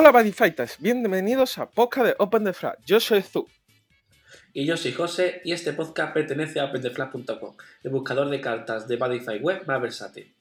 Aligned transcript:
Hola 0.00 0.12
Buddy 0.12 0.30
Fighters, 0.30 0.76
bienvenidos 0.78 1.58
a 1.58 1.68
Podcast 1.68 2.06
de 2.06 2.14
Open 2.20 2.44
the 2.44 2.52
Flag. 2.52 2.78
Yo 2.86 3.00
soy 3.00 3.20
Zu. 3.20 3.48
Y 4.52 4.64
yo 4.64 4.76
soy 4.76 4.92
José 4.92 5.42
y 5.44 5.50
este 5.50 5.72
podcast 5.72 6.14
pertenece 6.14 6.60
a 6.60 6.66
OpenTheFlag.com, 6.66 7.56
el 7.82 7.90
buscador 7.90 8.30
de 8.30 8.40
cartas 8.40 8.86
de 8.86 8.94
Buddyfight 8.94 9.42
web 9.42 9.66
más 9.66 9.82
versátil. 9.82 10.32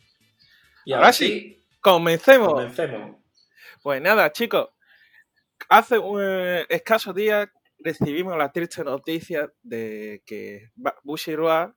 Y 0.86 0.94
ahora, 0.94 1.12
sí, 1.12 1.60
comencemos. 1.82 2.54
Comencemos. 2.54 3.18
Pues 3.82 4.00
nada, 4.00 4.32
chicos, 4.32 4.70
hace 5.70 5.98
un 5.98 6.22
eh, 6.24 6.68
escasos 6.70 7.16
días 7.16 7.50
recibimos 7.80 8.38
la 8.38 8.52
triste 8.52 8.84
noticia 8.84 9.52
de 9.64 10.22
que 10.24 10.70
Bushiroa 11.02 11.76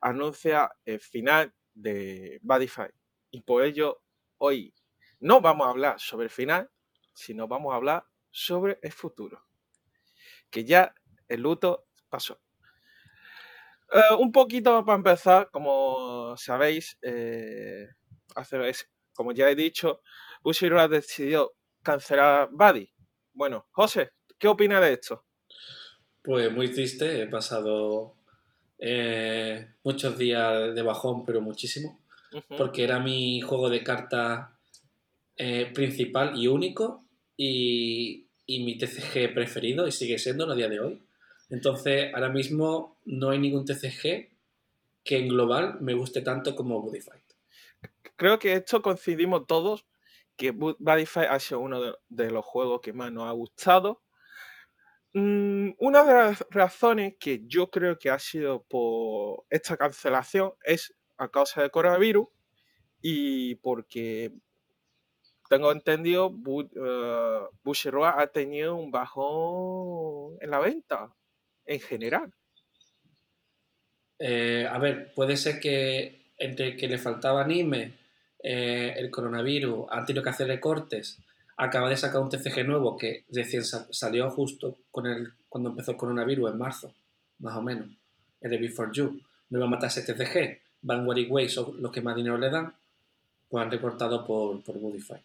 anuncia 0.00 0.68
el 0.84 0.98
final 0.98 1.54
de 1.74 2.40
Buddyfight. 2.42 2.94
Y 3.30 3.42
por 3.42 3.62
ello, 3.62 4.02
hoy 4.38 4.74
no 5.20 5.40
vamos 5.40 5.68
a 5.68 5.70
hablar 5.70 6.00
sobre 6.00 6.24
el 6.24 6.30
final, 6.30 6.68
sino 7.18 7.48
vamos 7.48 7.72
a 7.72 7.76
hablar 7.76 8.06
sobre 8.30 8.78
el 8.80 8.92
futuro. 8.92 9.44
Que 10.50 10.64
ya 10.64 10.94
el 11.26 11.42
luto 11.42 11.88
pasó. 12.08 12.40
Eh, 13.92 14.14
un 14.18 14.30
poquito 14.30 14.84
para 14.84 14.96
empezar, 14.96 15.50
como 15.50 16.36
sabéis, 16.36 16.96
eh, 17.02 17.88
hace, 18.36 18.72
como 19.14 19.32
ya 19.32 19.50
he 19.50 19.56
dicho, 19.56 20.02
Bushiroad 20.42 20.84
ha 20.84 20.88
decidido 20.88 21.54
cancelar 21.82 22.50
Buddy. 22.52 22.88
Bueno, 23.32 23.66
José, 23.72 24.12
¿qué 24.38 24.46
opinas 24.46 24.80
de 24.82 24.92
esto? 24.92 25.24
Pues 26.22 26.52
muy 26.52 26.70
triste, 26.70 27.22
he 27.22 27.26
pasado 27.26 28.14
eh, 28.78 29.74
muchos 29.82 30.16
días 30.16 30.74
de 30.74 30.82
bajón, 30.82 31.24
pero 31.24 31.40
muchísimo, 31.40 32.00
porque 32.56 32.84
era 32.84 33.00
mi 33.00 33.40
juego 33.40 33.68
de 33.70 33.82
cartas 33.82 34.50
principal 35.72 36.36
y 36.36 36.48
único 36.48 37.07
y, 37.38 38.26
mi 38.48 38.76
TCG 38.76 39.32
preferido 39.32 39.86
y 39.86 39.92
sigue 39.92 40.18
siendo 40.18 40.50
a 40.50 40.54
día 40.54 40.68
de 40.68 40.80
hoy. 40.80 41.02
Entonces, 41.48 42.12
ahora 42.12 42.28
mismo 42.28 42.98
no 43.06 43.30
hay 43.30 43.38
ningún 43.38 43.64
TCG 43.64 44.28
que 45.04 45.16
en 45.16 45.28
global 45.28 45.78
me 45.80 45.94
guste 45.94 46.20
tanto 46.20 46.54
como 46.54 46.82
Buddyfight. 46.82 47.22
Creo 48.16 48.38
que 48.38 48.52
esto 48.54 48.82
coincidimos 48.82 49.46
todos, 49.46 49.86
que 50.36 50.50
Buddyfight 50.50 51.30
ha 51.30 51.38
sido 51.38 51.60
uno 51.60 51.80
de, 52.08 52.30
los 52.30 52.44
juegos 52.44 52.80
que 52.80 52.92
más 52.92 53.12
nos 53.12 53.28
ha 53.28 53.32
gustado. 53.32 54.02
Mm, 55.14 55.70
una 55.78 56.04
de 56.04 56.14
las 56.14 56.44
razones 56.50 57.14
que 57.18 57.42
yo 57.46 57.70
creo 57.70 57.98
que 57.98 58.10
ha 58.10 58.18
sido 58.18 58.64
por 58.64 59.44
esta 59.48 59.76
cancelación 59.76 60.52
es 60.64 60.94
a 61.16 61.30
causa 61.30 61.62
del 61.62 61.70
coronavirus 61.70 62.28
y 63.00 63.54
porque 63.56 64.32
tengo 65.48 65.72
entendido, 65.72 66.28
uh, 66.28 68.04
ha 68.04 68.26
tenido 68.28 68.76
un 68.76 68.90
bajón 68.90 70.36
en 70.40 70.50
la 70.50 70.58
venta 70.58 71.10
en 71.64 71.80
general. 71.80 72.32
Eh, 74.18 74.66
a 74.70 74.78
ver, 74.78 75.12
puede 75.14 75.36
ser 75.36 75.60
que 75.60 76.32
entre 76.38 76.76
que 76.76 76.88
le 76.88 76.98
faltaba 76.98 77.42
anime, 77.42 77.94
eh, 78.42 78.94
el 78.96 79.10
coronavirus, 79.10 79.86
han 79.90 80.04
tenido 80.04 80.22
que 80.22 80.30
hacer 80.30 80.46
recortes, 80.46 81.18
acaba 81.56 81.88
de 81.88 81.96
sacar 81.96 82.20
un 82.20 82.28
TCG 82.28 82.64
nuevo 82.66 82.96
que 82.96 83.24
recién 83.30 83.64
salió 83.64 84.30
justo 84.30 84.78
con 84.90 85.06
el, 85.06 85.32
cuando 85.48 85.70
empezó 85.70 85.92
el 85.92 85.96
coronavirus 85.96 86.52
en 86.52 86.58
marzo, 86.58 86.94
más 87.38 87.56
o 87.56 87.62
menos, 87.62 87.88
el 88.40 88.50
de 88.50 88.58
Before 88.58 88.90
You. 88.92 89.20
No 89.50 89.58
iba 89.58 89.66
a 89.66 89.70
matar 89.70 89.88
ese 89.88 90.02
TCG, 90.02 90.60
Vanguard 90.82 91.18
y 91.18 91.26
Way 91.26 91.48
son 91.48 91.82
los 91.82 91.90
que 91.90 92.00
más 92.00 92.14
dinero 92.14 92.38
le 92.38 92.50
dan, 92.50 92.74
pues 93.48 93.64
han 93.64 93.70
recortado 93.70 94.24
por, 94.24 94.62
por 94.62 94.76
ah, 94.76 95.20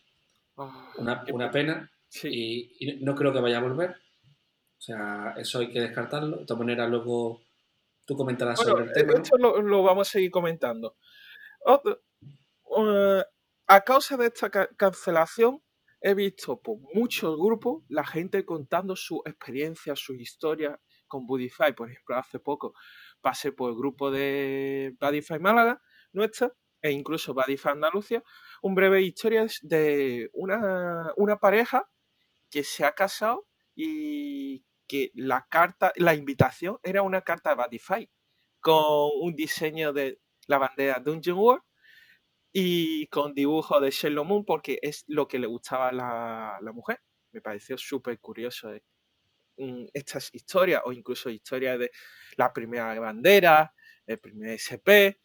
una, 0.97 1.51
pena 1.51 1.91
y, 2.23 3.00
no 3.01 3.16
creo 3.16 3.33
que 3.33 3.41
vaya 3.41 3.57
a 3.57 3.63
volver. 3.63 3.91
O 3.91 4.81
sea, 4.85 5.33
eso 5.38 5.59
hay 5.59 5.72
que 5.72 5.81
descartarlo. 5.81 6.38
De 6.38 6.45
todas 6.45 6.59
maneras, 6.59 6.89
luego 6.89 7.41
tú 8.05 8.16
comentarás 8.16 8.59
sobre 8.59 8.85
el 8.85 8.91
tema. 8.91 9.13
Esto 9.13 9.38
lo, 9.38 9.83
vamos 9.83 10.07
a 10.07 10.11
seguir 10.11 10.31
comentando. 10.31 10.97
Eh, 11.66 13.23
a 13.67 13.81
causa 13.81 14.17
de 14.17 14.28
esta 14.28 14.50
cancelación, 14.50 15.63
he 16.01 16.13
visto 16.13 16.61
por 16.61 16.78
muchos 16.94 17.38
grupos 17.38 17.83
la 17.88 18.05
gente 18.05 18.45
contando 18.45 18.95
su 18.95 19.22
experiencia, 19.25 19.95
su 19.95 20.13
historia 20.16 20.79
con 21.07 21.25
Budify. 21.25 21.73
Por 21.73 21.89
ejemplo, 21.89 22.17
hace 22.17 22.39
poco 22.39 22.73
pasé 23.22 23.53
por 23.53 23.72
el 23.72 23.78
grupo 23.78 24.11
de 24.11 24.95
Budify 24.99 25.39
Málaga, 25.39 25.81
nuestra, 26.11 26.53
e 26.81 26.91
incluso 26.91 27.33
Budify 27.33 27.72
Andalucía, 27.72 28.22
un 28.63 28.75
breve 28.75 29.01
historia 29.01 29.46
de 29.62 30.29
una, 30.34 31.12
una 31.18 31.38
pareja 31.38 31.90
que 32.50 32.63
se 32.63 32.85
ha 32.85 32.94
casado 32.94 33.46
y 33.75 34.63
que 34.88 35.12
la 35.16 35.46
carta, 35.50 35.91
la 35.97 36.16
invitación 36.16 36.78
era 36.81 37.02
una 37.02 37.22
carta 37.22 37.50
de 37.50 37.56
Badify 37.57 38.09
con 38.62 39.09
un 39.22 39.35
diseño 39.35 39.91
de 39.91 40.22
la 40.47 40.59
bandera 40.59 41.02
Dungeon 41.03 41.38
World 41.38 41.63
y 42.53 43.07
con 43.07 43.34
dibujo 43.34 43.81
de 43.81 43.91
Sherlock 43.91 44.28
Moon 44.28 44.46
porque 44.46 44.79
es 44.81 45.03
lo 45.07 45.28
que 45.28 45.40
le 45.40 45.47
gustaba 45.47 45.90
a 45.90 46.62
la, 46.62 46.72
mujer. 46.72 47.02
Me 47.34 47.41
pareció 47.41 47.78
súper 47.78 48.18
curioso 48.22 48.73
eh, 48.73 48.81
estas 49.94 50.34
historias 50.34 50.84
o 50.85 50.94
incluso 50.94 51.29
historias 51.29 51.79
de 51.79 51.91
la 52.38 52.53
primera 52.53 52.97
bandera, 52.97 53.73
el 54.06 54.19
primer 54.19 54.52
SP, 54.56 55.19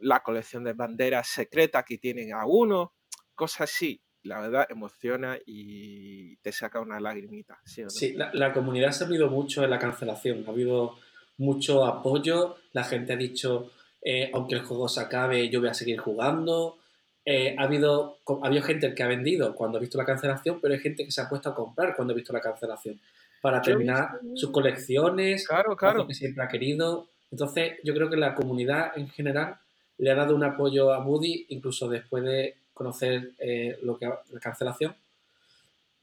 la 0.00 0.20
colección 0.20 0.64
de 0.64 0.72
banderas 0.72 1.28
secretas 1.28 1.84
que 1.86 1.98
tienen 1.98 2.32
a 2.32 2.46
uno, 2.46 2.94
cosas 3.34 3.62
así 3.70 4.02
la 4.22 4.40
verdad 4.40 4.66
emociona 4.68 5.38
y 5.46 6.36
te 6.38 6.52
saca 6.52 6.80
una 6.80 7.00
lagrimita. 7.00 7.58
Sí, 7.64 8.14
la, 8.14 8.52
comunidad 8.52 8.92
se 8.92 9.04
ha 9.04 9.06
habido 9.06 9.28
mucho 9.28 9.64
en 9.64 9.70
la 9.70 9.78
cancelación, 9.78 10.44
ha 10.46 10.50
habido 10.50 10.96
mucho 11.38 11.84
apoyo, 11.84 12.56
la 12.72 12.84
gente 12.84 13.12
ha 13.12 13.16
dicho, 13.16 13.70
eh, 14.02 14.30
aunque 14.34 14.56
el 14.56 14.62
juego 14.62 14.88
se 14.88 15.00
acabe, 15.00 15.48
yo 15.48 15.60
voy 15.60 15.70
a 15.70 15.74
seguir 15.74 15.98
jugando. 15.98 16.78
Eh, 17.24 17.54
ha, 17.58 17.64
habido, 17.64 18.18
ha 18.42 18.46
habido 18.46 18.62
gente 18.62 18.94
que 18.94 19.02
ha 19.02 19.08
vendido 19.08 19.54
cuando 19.54 19.78
ha 19.78 19.80
visto 19.80 19.98
la 19.98 20.04
cancelación, 20.04 20.60
pero 20.60 20.74
hay 20.74 20.80
gente 20.80 21.04
que 21.04 21.10
se 21.10 21.20
ha 21.20 21.28
puesto 21.28 21.50
a 21.50 21.54
comprar 21.54 21.94
cuando 21.94 22.12
ha 22.12 22.16
visto 22.16 22.32
la 22.32 22.40
cancelación 22.40 23.00
para 23.40 23.60
terminar 23.60 24.18
sus 24.34 24.50
colecciones, 24.50 25.46
claro, 25.46 25.76
claro. 25.76 26.06
que 26.06 26.14
siempre 26.14 26.42
ha 26.42 26.48
querido. 26.48 27.08
Entonces, 27.30 27.74
yo 27.84 27.94
creo 27.94 28.10
que 28.10 28.16
la 28.16 28.34
comunidad 28.34 28.96
en 28.96 29.08
general 29.08 29.58
le 29.98 30.10
ha 30.10 30.14
dado 30.14 30.34
un 30.34 30.44
apoyo 30.44 30.92
a 30.92 31.00
Moody, 31.00 31.46
incluso 31.50 31.88
después 31.88 32.24
de 32.24 32.56
conocer 32.72 33.34
eh, 33.38 33.78
lo 33.82 33.98
que 33.98 34.06
la 34.06 34.40
cancelación. 34.40 34.96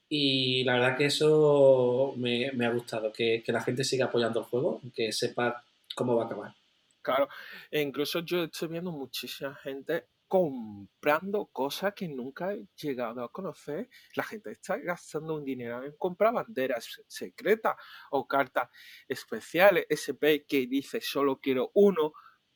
Y 0.08 0.64
la 0.66 0.74
verdad 0.74 0.98
que 0.98 1.06
eso 1.06 2.14
me, 2.18 2.48
ha 2.48 2.70
gustado, 2.70 3.12
que, 3.12 3.44
la 3.48 3.62
gente 3.62 3.84
siga 3.84 4.06
apoyando 4.06 4.42
el 4.42 4.46
juego, 4.46 4.82
que 4.94 5.12
sepa 5.12 5.64
cómo 5.96 6.16
va 6.16 6.24
a 6.24 6.26
acabar. 6.28 6.56
Claro, 7.02 7.30
e 7.72 7.82
incluso 7.82 8.20
yo 8.20 8.44
estoy 8.44 8.68
viendo 8.68 8.92
muchísima 8.92 9.56
gente 9.56 10.08
comprando 10.28 11.46
cosas 11.48 11.94
que 11.94 12.08
nunca 12.08 12.54
he 12.54 12.68
llegado 12.82 13.24
a 13.24 13.32
conocer. 13.32 13.90
La 14.16 14.24
gente 14.24 14.52
está 14.52 14.78
gastando 14.78 15.36
un 15.36 15.46
dinero 15.46 15.84
en 15.84 15.96
comprar 15.98 16.34
banderas 16.34 17.02
secretas 17.08 17.76
o 18.12 18.28
cartas 18.28 18.70
especiales, 19.08 19.86
SP 19.90 20.46
que 20.48 20.68
dice 20.68 21.00
solo 21.00 21.40
quiero 21.40 21.72
uno 21.76 22.14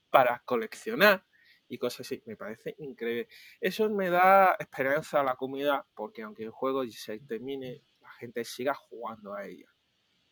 para 0.10 0.42
coleccionar 0.46 1.24
y 1.70 1.78
cosas 1.78 2.02
así. 2.02 2.22
Me 2.26 2.36
parece 2.36 2.76
increíble. 2.80 3.28
Eso 3.62 3.90
me 3.90 4.10
da 4.10 4.56
esperanza 4.60 5.22
a 5.22 5.24
la 5.24 5.36
comunidad 5.36 5.86
porque 5.96 6.24
aunque 6.24 6.44
el 6.44 6.50
juego 6.50 6.84
se 6.90 7.20
termine, 7.20 7.84
la 8.02 8.12
gente 8.14 8.44
siga 8.44 8.74
jugando 8.74 9.34
a 9.34 9.46
ella. 9.46 9.70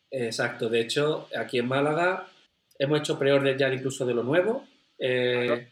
Exacto. 0.10 0.68
De 0.68 0.82
hecho, 0.82 1.30
aquí 1.38 1.60
en 1.60 1.68
Málaga 1.68 2.28
hemos 2.80 3.00
hecho 3.00 3.18
pre-order 3.18 3.58
ya 3.58 3.72
incluso 3.72 4.06
de 4.06 4.14
lo 4.14 4.24
nuevo. 4.24 4.66
Eh, 4.98 5.72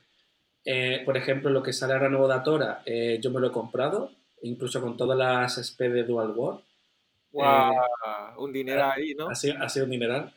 eh, 0.64 1.02
por 1.04 1.18
ejemplo, 1.18 1.50
lo 1.50 1.64
que 1.64 1.74
sale 1.74 1.94
ahora 1.94 2.10
nuevo 2.10 2.28
de 2.28 2.36
Atora, 2.36 2.84
eh, 2.86 3.20
yo 3.22 3.32
me 3.32 3.40
lo 3.40 3.48
he 3.48 3.52
comprado, 3.52 4.12
incluso 4.42 4.82
con 4.82 4.98
todas 4.98 5.18
las 5.18 5.58
SP 5.58 5.90
de 5.90 6.04
Dual 6.04 6.32
War. 6.32 6.60
¡Wow! 7.32 7.74
un 8.38 8.54
dinero 8.54 8.86
ahí, 8.86 9.14
¿no? 9.14 9.28
Ha 9.30 9.36
sido, 9.36 9.62
ha 9.62 9.68
sido 9.68 9.86
un 9.86 9.92
dineral. 9.92 10.34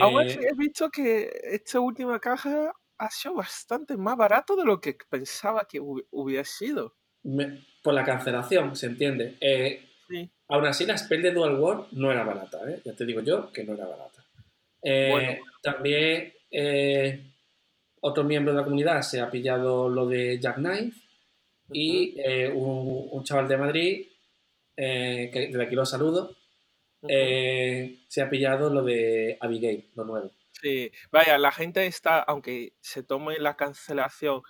Aún 0.00 0.20
así, 0.20 0.38
he 0.38 0.54
visto 0.54 0.88
que 0.90 1.30
esta 1.42 1.80
última 1.80 2.20
caja 2.20 2.72
ha 2.98 3.10
sido 3.10 3.34
bastante 3.34 3.96
más 3.96 4.16
barato 4.16 4.56
de 4.56 4.64
lo 4.64 4.80
que 4.80 4.96
pensaba 5.08 5.66
que 5.68 5.80
hubiera 5.80 6.44
sido. 6.44 6.96
por 7.82 7.94
la 7.94 8.04
cancelación, 8.04 8.74
se 8.76 8.86
entiende. 8.86 9.36
Eh, 9.40 9.84
aún 10.48 10.66
así, 10.66 10.84
la 10.84 10.98
spell 10.98 11.22
de 11.22 11.32
Dual 11.32 11.58
War 11.58 11.86
no 11.92 12.10
era 12.10 12.24
barata, 12.24 12.58
¿eh? 12.68 12.80
ya 12.84 12.94
te 12.94 13.06
digo 13.06 13.20
yo 13.22 13.52
que 13.52 13.64
no 13.64 13.74
era 13.74 13.86
barata. 13.86 14.24
Eh, 14.82 15.40
también 15.62 16.32
otro 18.00 18.24
miembro 18.24 18.52
de 18.52 18.58
la 18.58 18.64
comunidad 18.64 19.02
se 19.02 19.20
ha 19.20 19.30
pillado 19.30 19.88
lo 19.88 20.06
de 20.06 20.38
Jack 20.40 20.56
Knight 20.56 20.94
y 21.72 22.16
un, 22.54 23.22
chaval 23.24 23.48
de 23.48 23.56
Madrid, 23.56 24.06
que 24.76 25.50
de 25.52 25.62
aquí 25.62 25.74
lo 25.74 25.86
saludo, 25.86 26.34
se 27.02 28.22
ha 28.22 28.30
pillado 28.30 28.70
lo 28.70 28.82
de 28.82 29.36
Abigail, 29.40 29.88
lo 29.94 30.04
nuevo. 30.04 30.30
Sí, 30.60 30.90
vaya, 31.12 31.38
la 31.38 31.52
gente 31.52 31.86
está, 31.86 32.20
aunque 32.20 32.74
se 32.80 33.02
tome 33.02 33.38
la 33.38 33.56
cancelación 33.56 34.42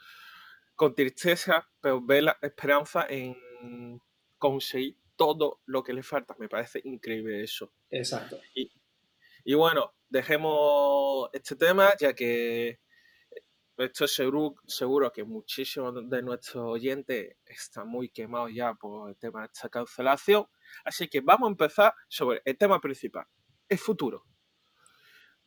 con 0.74 0.94
tristeza, 0.94 1.68
pero 1.80 2.00
ve 2.00 2.22
la 2.22 2.38
esperanza 2.40 3.06
en 3.08 3.36
conseguir 4.38 4.96
todo 5.16 5.60
lo 5.66 5.82
que 5.82 5.92
le 5.92 6.02
falta. 6.02 6.34
Me 6.38 6.48
parece 6.48 6.80
increíble 6.84 7.42
eso. 7.42 7.72
Exacto. 7.90 8.38
Y, 8.54 8.70
y 9.44 9.54
bueno, 9.54 9.94
dejemos 10.08 11.28
este 11.32 11.56
tema, 11.56 11.92
ya 11.98 12.14
que 12.14 12.80
estoy 13.76 14.08
seguro, 14.08 14.54
seguro 14.66 15.12
que 15.12 15.24
muchísimos 15.24 16.08
de 16.08 16.22
nuestros 16.22 16.64
oyentes 16.64 17.36
están 17.44 17.88
muy 17.88 18.08
quemados 18.08 18.50
ya 18.54 18.74
por 18.74 19.10
el 19.10 19.16
tema 19.16 19.40
de 19.40 19.46
esta 19.52 19.68
cancelación. 19.68 20.46
Así 20.84 21.08
que 21.08 21.20
vamos 21.20 21.48
a 21.48 21.50
empezar 21.50 21.94
sobre 22.08 22.40
el 22.44 22.56
tema 22.56 22.80
principal, 22.80 23.26
el 23.68 23.78
futuro. 23.78 24.24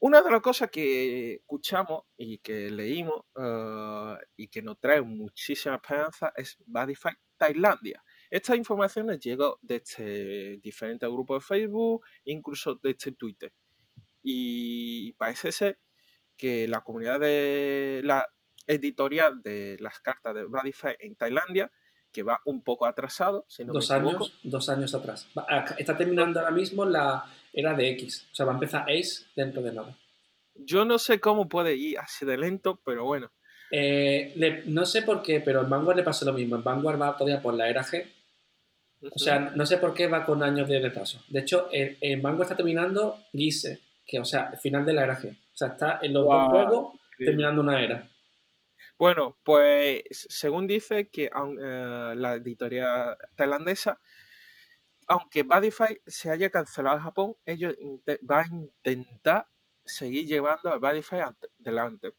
Una 0.04 0.24
de 0.24 0.32
las 0.32 0.42
cosas 0.42 0.72
que 0.72 1.36
escuchamos 1.36 2.06
y 2.18 2.40
que 2.40 2.72
leímos 2.72 3.22
eh, 3.40 4.16
y 4.36 4.48
que 4.48 4.64
nos 4.64 4.80
trae 4.80 5.00
muchísima 5.04 5.76
esperanza 5.76 6.34
es 6.36 6.58
Badify 6.66 7.14
Tailandia. 7.38 8.04
Estas 8.32 8.58
informaciones 8.58 9.20
llegan 9.20 9.52
desde 9.62 10.58
diferentes 10.58 11.08
grupos 11.08 11.44
de 11.44 11.48
Facebook, 11.48 12.04
incluso 12.24 12.80
desde 12.82 13.12
Twitter. 13.12 13.54
Y 14.24 15.14
parece 15.14 15.52
ser 15.52 15.80
que 16.36 16.68
la 16.68 16.82
comunidad 16.82 17.20
de 17.20 18.02
la 18.04 18.28
editorial 18.66 19.44
de 19.44 19.78
las 19.82 20.00
cartas 20.00 20.34
de 20.34 20.46
Badify 20.46 20.96
en 21.00 21.16
Tailandia, 21.16 21.72
que 22.12 22.24
va 22.24 22.42
un 22.46 22.62
poco 22.62 22.86
atrasado, 22.86 23.46
si 23.48 23.64
no 23.64 23.74
dos 23.74 23.90
me 23.90 23.96
años, 23.96 24.34
dos 24.44 24.70
años 24.70 24.94
atrás. 24.94 25.28
Está 25.78 25.98
terminando 25.98 26.40
ahora 26.40 26.52
mismo 26.52 26.86
la 26.86 27.26
era 27.54 27.74
de 27.74 27.90
X. 27.92 28.28
O 28.32 28.36
sea, 28.36 28.46
va 28.46 28.52
a 28.52 28.56
empezar 28.56 28.84
Ace 28.84 29.26
dentro 29.36 29.62
de 29.62 29.74
nada. 29.74 29.98
Yo 30.56 30.86
no 30.86 31.00
sé 31.00 31.20
cómo 31.20 31.48
puede 31.48 31.76
ir 31.76 31.98
así 32.00 32.26
de 32.26 32.38
lento, 32.38 32.80
pero 32.86 33.06
bueno. 33.06 33.32
Eh, 33.72 34.64
no 34.66 34.86
sé 34.86 35.02
por 35.02 35.22
qué, 35.22 35.40
pero 35.40 35.62
en 35.62 35.70
Vanguard 35.70 35.98
le 35.98 36.04
pasa 36.04 36.26
lo 36.26 36.34
mismo. 36.34 36.56
En 36.58 36.64
Vanguard 36.64 37.02
va 37.02 37.16
todavía 37.16 37.42
por 37.42 37.54
la 37.54 37.70
era 37.70 37.84
G. 37.84 38.06
O 39.14 39.18
sea, 39.18 39.40
no 39.56 39.66
sé 39.66 39.78
por 39.78 39.94
qué 39.94 40.08
va 40.08 40.26
con 40.26 40.44
años 40.44 40.68
de 40.68 40.80
retraso. 40.80 41.24
De 41.30 41.40
hecho, 41.40 41.70
en, 41.72 42.22
Vanguard 42.22 42.44
está 42.44 42.56
terminando 42.56 43.18
Gise, 43.32 43.80
que, 44.06 44.20
o 44.20 44.26
sea, 44.26 44.50
el 44.54 44.60
final 44.60 44.86
de 44.86 44.94
la 44.94 45.04
era 45.04 45.20
G. 45.20 45.32
O 45.32 45.58
sea, 45.58 45.70
está 45.70 46.00
en 46.02 46.14
los 46.14 46.26
dos 46.26 46.50
juegos 46.50 47.00
terminando 47.18 47.62
una 47.62 47.82
era. 47.82 48.08
Bueno, 49.02 49.40
pues 49.44 50.04
según 50.12 50.68
dice 50.68 51.10
que 51.10 51.26
eh, 51.26 52.14
la 52.16 52.36
editorial 52.36 53.18
tailandesa, 53.36 54.00
aunque 55.08 55.42
Badify 55.42 56.00
se 56.06 56.30
haya 56.30 56.52
cancelado 56.52 56.98
en 56.98 57.04
Japón, 57.04 57.36
ellos 57.44 57.74
van 58.22 58.46
a 58.46 58.56
intentar 58.56 59.48
seguir 59.84 60.28
llevando 60.28 60.70
a 60.70 60.78
Badify 60.78 61.22
adelante. 61.58 62.14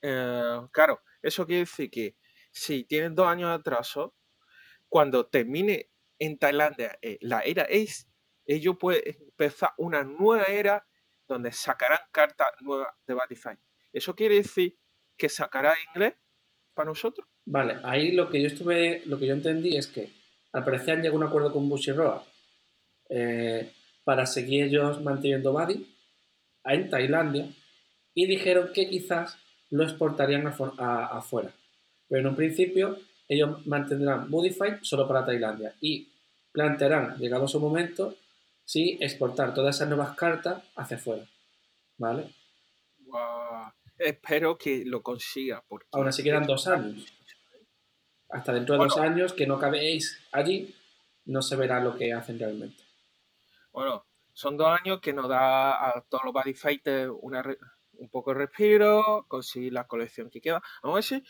Eh, 0.00 0.60
claro, 0.70 1.02
eso 1.22 1.44
quiere 1.44 1.62
decir 1.62 1.90
que 1.90 2.14
si 2.52 2.84
tienen 2.84 3.16
dos 3.16 3.26
años 3.26 3.48
de 3.48 3.56
atraso, 3.56 4.14
cuando 4.88 5.26
termine 5.26 5.90
en 6.20 6.38
Tailandia 6.38 6.96
eh, 7.02 7.18
la 7.22 7.40
era 7.40 7.64
Ace, 7.64 8.06
ellos 8.46 8.76
pueden 8.78 9.02
empezar 9.06 9.70
una 9.76 10.04
nueva 10.04 10.44
era 10.44 10.86
donde 11.26 11.50
sacarán 11.50 11.98
cartas 12.12 12.46
nuevas 12.60 12.94
de 13.08 13.14
Badify. 13.14 13.58
Eso 13.92 14.14
quiere 14.14 14.36
decir 14.36 14.78
que 15.16 15.28
sacará 15.28 15.74
inglés 15.88 16.14
para 16.74 16.88
nosotros. 16.88 17.26
Vale, 17.44 17.78
ahí 17.82 18.12
lo 18.12 18.30
que 18.30 18.40
yo 18.40 18.48
estuve, 18.48 19.02
lo 19.06 19.18
que 19.18 19.26
yo 19.26 19.34
entendí 19.34 19.76
es 19.76 19.86
que 19.86 20.10
al 20.52 20.64
parecer 20.64 20.94
han 20.94 21.02
llegado 21.02 21.16
a 21.16 21.20
un 21.20 21.26
acuerdo 21.28 21.52
con 21.52 21.68
Bushiroa 21.68 22.24
eh, 23.08 23.72
para 24.04 24.26
seguir 24.26 24.64
ellos 24.64 25.02
manteniendo 25.02 25.52
Buddy 25.52 25.86
en 26.64 26.90
Tailandia 26.90 27.48
y 28.14 28.26
dijeron 28.26 28.70
que 28.72 28.88
quizás 28.88 29.38
lo 29.70 29.84
exportarían 29.84 30.46
afuera. 30.46 31.52
Pero 32.08 32.20
en 32.20 32.26
un 32.26 32.36
principio 32.36 32.98
ellos 33.28 33.66
mantendrán 33.66 34.28
Modified 34.28 34.78
solo 34.82 35.08
para 35.08 35.24
Tailandia 35.24 35.74
y 35.80 36.12
plantearán, 36.52 37.16
llegado 37.16 37.48
su 37.48 37.58
momento, 37.58 38.14
sí 38.64 38.98
exportar 39.00 39.54
todas 39.54 39.76
esas 39.76 39.88
nuevas 39.88 40.14
cartas 40.14 40.62
hacia 40.76 40.98
afuera. 40.98 41.26
¿Vale? 41.96 42.28
Espero 44.02 44.58
que 44.58 44.84
lo 44.84 45.02
consiga. 45.02 45.64
Porque 45.66 45.88
Aún 45.92 46.08
así 46.08 46.22
quedan 46.22 46.46
dos 46.46 46.66
años. 46.66 47.06
Hasta 48.28 48.52
dentro 48.52 48.74
de 48.74 48.84
dos 48.84 48.96
años 48.96 49.32
que 49.32 49.46
no 49.46 49.58
cabéis 49.58 50.18
allí, 50.32 50.74
no 51.26 51.42
se 51.42 51.56
verá 51.56 51.80
lo 51.80 51.96
que 51.96 52.12
hacen 52.12 52.38
realmente. 52.38 52.82
Bueno, 53.72 54.06
son 54.32 54.56
dos 54.56 54.68
años 54.68 55.00
que 55.00 55.12
nos 55.12 55.28
da 55.28 55.88
a 55.88 56.04
todos 56.08 56.24
los 56.24 56.32
body 56.32 56.54
fighters 56.54 57.12
un 57.12 58.08
poco 58.10 58.32
de 58.32 58.38
respiro, 58.40 59.26
conseguir 59.28 59.72
la 59.72 59.86
colección 59.86 60.30
que 60.30 60.40
queda. 60.40 60.62
Aún 60.82 60.98
así, 60.98 61.22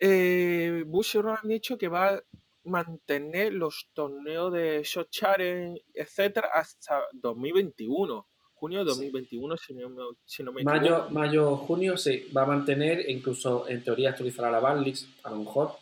eh, 0.00 0.84
han 0.86 1.48
dicho 1.48 1.76
que 1.76 1.88
va 1.88 2.14
a 2.14 2.22
mantener 2.64 3.52
los 3.52 3.90
torneos 3.92 4.52
de 4.52 4.82
Shot 4.84 5.10
Challenge, 5.10 5.84
etcétera, 5.94 6.48
hasta 6.52 7.02
2021 7.12 8.26
junio 8.58 8.80
de 8.80 8.86
2021, 8.86 9.56
si, 9.56 10.42
no, 10.42 10.52
me 10.52 10.64
mayo, 10.64 10.80
equivoco. 10.80 11.10
Mayo, 11.10 11.56
junio, 11.56 11.96
sí, 11.96 12.28
va 12.36 12.42
a 12.42 12.46
mantener, 12.46 13.08
incluso 13.08 13.68
en 13.68 13.82
teoría 13.84 14.10
actualizará 14.10 14.50
la 14.50 14.60
banlist, 14.60 15.08
a 15.22 15.30
lo 15.30 15.36
mejor, 15.36 15.72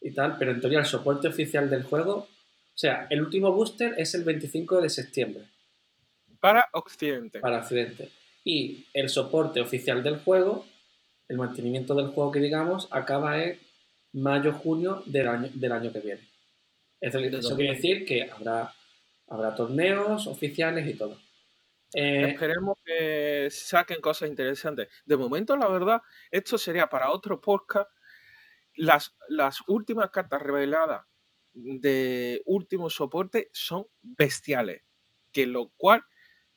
y 0.00 0.12
tal, 0.12 0.36
pero 0.38 0.52
en 0.52 0.60
teoría 0.60 0.80
el 0.80 0.86
soporte 0.86 1.28
oficial 1.28 1.68
del 1.68 1.82
juego, 1.82 2.14
o 2.16 2.76
sea, 2.76 3.06
el 3.10 3.22
último 3.22 3.52
booster 3.52 3.94
es 3.98 4.14
el 4.14 4.24
25 4.24 4.80
de 4.80 4.90
septiembre. 4.90 5.44
Para 6.40 6.68
Occidente. 6.72 7.40
Para 7.40 7.58
Occidente. 7.58 8.10
Y 8.44 8.86
el 8.92 9.08
soporte 9.08 9.60
oficial 9.60 10.02
del 10.02 10.18
juego, 10.18 10.66
el 11.28 11.38
mantenimiento 11.38 11.94
del 11.94 12.08
juego 12.08 12.30
que 12.30 12.40
digamos, 12.40 12.88
acaba 12.90 13.42
en 13.42 13.58
mayo-junio 14.12 15.02
del 15.06 15.28
año, 15.28 15.50
del 15.54 15.72
año 15.72 15.92
que 15.92 16.00
viene. 16.00 16.20
Eso, 17.00 17.18
eso 17.18 17.56
quiere 17.56 17.74
decir 17.74 18.04
que 18.04 18.30
habrá, 18.30 18.72
habrá 19.28 19.54
torneos 19.54 20.26
oficiales 20.26 20.86
y 20.86 20.94
todo. 20.94 21.18
Eh, 21.94 22.30
Esperemos 22.32 22.78
que 22.84 23.48
saquen 23.50 24.00
cosas 24.00 24.28
interesantes. 24.28 24.88
De 25.04 25.16
momento, 25.16 25.56
la 25.56 25.68
verdad, 25.68 26.02
esto 26.30 26.58
sería 26.58 26.88
para 26.88 27.10
otro 27.10 27.40
podcast. 27.40 27.88
Las, 28.74 29.14
las 29.28 29.58
últimas 29.68 30.10
cartas 30.10 30.42
reveladas 30.42 31.02
de 31.52 32.42
último 32.46 32.90
soporte 32.90 33.48
son 33.52 33.86
bestiales, 34.02 34.82
que 35.32 35.46
lo 35.46 35.72
cual 35.76 36.02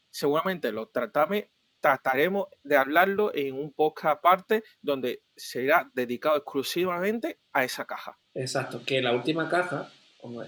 seguramente 0.10 0.72
lo 0.72 0.89
tratame, 0.89 1.51
trataremos 1.80 2.48
de 2.63 2.75
hablarlo 2.75 3.31
en 3.36 3.54
un 3.54 3.72
podcast 3.72 4.18
aparte 4.18 4.63
donde 4.81 5.24
será 5.36 5.92
dedicado 5.94 6.38
exclusivamente 6.38 7.40
a 7.54 7.64
esa 7.64 7.85
caja. 7.85 8.18
Exacto, 8.33 8.81
que 8.83 9.02
la 9.02 9.14
última 9.14 9.47
caja 9.47 9.92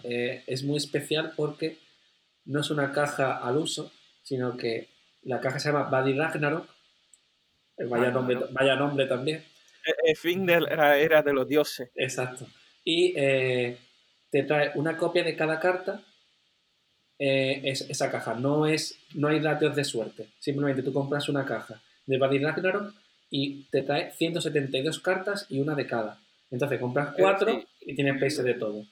eh, 0.03 0.43
es 0.47 0.63
muy 0.63 0.77
especial 0.77 1.33
porque 1.35 1.77
no 2.45 2.61
es 2.61 2.71
una 2.71 2.91
caja 2.91 3.37
al 3.37 3.57
uso, 3.57 3.91
sino 4.21 4.55
que 4.57 4.89
la 5.23 5.39
caja 5.39 5.59
se 5.59 5.71
llama 5.71 5.89
Buddy 5.89 6.13
Ragnarok. 6.13 6.69
Eh, 7.77 7.85
vaya, 7.85 8.11
nombre, 8.11 8.39
vaya 8.51 8.75
nombre 8.75 9.05
también. 9.05 9.43
El, 10.03 10.15
fin 10.15 10.45
de 10.45 10.61
la 10.61 10.97
era 10.97 11.21
de 11.21 11.33
los 11.33 11.47
dioses. 11.47 11.89
Exacto. 11.95 12.47
Y 12.83 13.13
eh, 13.15 13.77
te 14.29 14.43
trae 14.43 14.71
una 14.75 14.97
copia 14.97 15.23
de 15.23 15.35
cada 15.35 15.59
carta. 15.59 16.03
Eh, 17.17 17.61
es, 17.65 17.81
esa 17.89 18.09
caja 18.09 18.33
no 18.33 18.65
es 18.65 18.97
no 19.15 19.27
hay 19.27 19.39
ratios 19.39 19.75
de 19.75 19.83
suerte. 19.83 20.27
Simplemente 20.39 20.83
tú 20.83 20.93
compras 20.93 21.27
una 21.29 21.45
caja 21.45 21.81
de 22.05 22.17
Buddy 22.17 22.39
Ragnarok 22.39 22.93
y 23.29 23.63
te 23.69 23.83
trae 23.83 24.11
172 24.11 24.99
cartas 24.99 25.45
y 25.49 25.59
una 25.59 25.75
de 25.75 25.85
cada. 25.85 26.19
Entonces 26.51 26.79
compras 26.79 27.13
cuatro 27.17 27.63
y 27.81 27.95
tienes 27.95 28.21
PS 28.21 28.43
de 28.43 28.53
todo. 28.55 28.83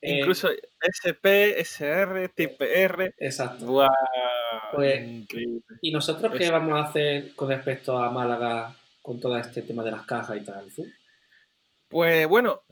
Incluso 0.00 0.48
SP, 0.78 1.58
SR, 1.60 2.28
TPR. 2.28 3.14
Exacto. 3.18 3.66
Pues, 4.72 5.26
¿Y 5.80 5.90
nosotros 5.90 6.32
qué 6.36 6.50
vamos 6.50 6.74
a 6.74 6.88
hacer 6.88 7.34
con 7.34 7.48
respecto 7.48 7.98
a 7.98 8.10
Málaga 8.10 8.74
con 9.02 9.20
todo 9.20 9.36
este 9.38 9.62
tema 9.62 9.82
de 9.82 9.90
las 9.90 10.06
cajas 10.06 10.36
y 10.36 10.44
tal? 10.44 10.66
Pues 11.88 12.28
bueno, 12.28 12.62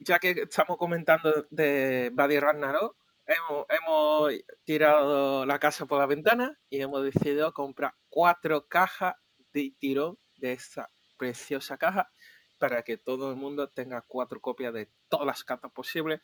ya 0.00 0.18
que 0.18 0.30
estamos 0.30 0.78
comentando 0.78 1.46
de 1.50 2.10
Buddy 2.14 2.40
Ragnarok, 2.40 2.96
hemos, 3.26 3.66
hemos 3.68 4.32
tirado 4.64 5.44
la 5.44 5.58
casa 5.58 5.86
por 5.86 5.98
la 5.98 6.06
ventana 6.06 6.58
y 6.70 6.80
hemos 6.80 7.04
decidido 7.04 7.52
comprar 7.52 7.94
cuatro 8.08 8.66
cajas 8.66 9.14
de 9.52 9.72
tirón 9.78 10.18
de 10.36 10.52
esa 10.52 10.90
preciosa 11.18 11.76
caja 11.76 12.10
para 12.58 12.82
que 12.82 12.96
todo 12.96 13.30
el 13.30 13.36
mundo 13.36 13.68
tenga 13.68 14.02
cuatro 14.06 14.40
copias 14.40 14.72
de 14.72 14.88
todas 15.08 15.26
las 15.26 15.44
cartas 15.44 15.70
posibles 15.72 16.20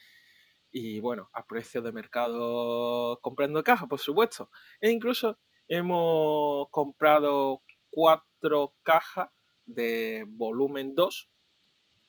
y 0.72 1.00
bueno, 1.00 1.30
a 1.32 1.46
precio 1.46 1.82
de 1.82 1.92
mercado 1.92 3.18
comprando 3.22 3.62
caja, 3.62 3.86
por 3.86 3.98
supuesto. 3.98 4.50
E 4.80 4.90
incluso 4.90 5.38
hemos 5.68 6.68
comprado 6.70 7.62
cuatro 7.90 8.74
cajas 8.82 9.28
de 9.66 10.24
volumen 10.28 10.94
2. 10.94 11.30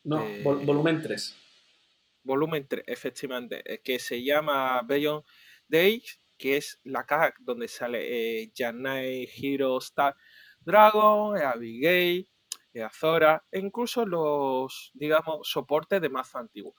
No, 0.03 0.25
volumen 0.43 1.01
3. 1.01 1.37
Volumen 2.23 2.67
3, 2.67 2.83
efectivamente, 2.87 3.61
eh, 3.65 3.81
que 3.83 3.99
se 3.99 4.23
llama 4.23 4.81
Beyond 4.83 5.23
Days, 5.67 6.19
que 6.37 6.57
es 6.57 6.79
la 6.83 7.05
caja 7.05 7.33
donde 7.39 7.67
sale 7.67 8.41
eh, 8.41 8.51
Janai, 8.55 9.27
Hero, 9.35 9.77
Star, 9.79 10.15
Dragon, 10.59 11.37
Abigail, 11.37 12.29
Azora, 12.83 13.43
e 13.51 13.59
incluso 13.59 14.05
los, 14.05 14.91
digamos, 14.93 15.47
soportes 15.49 16.01
de 16.01 16.09
más 16.09 16.33
antiguo. 16.35 16.75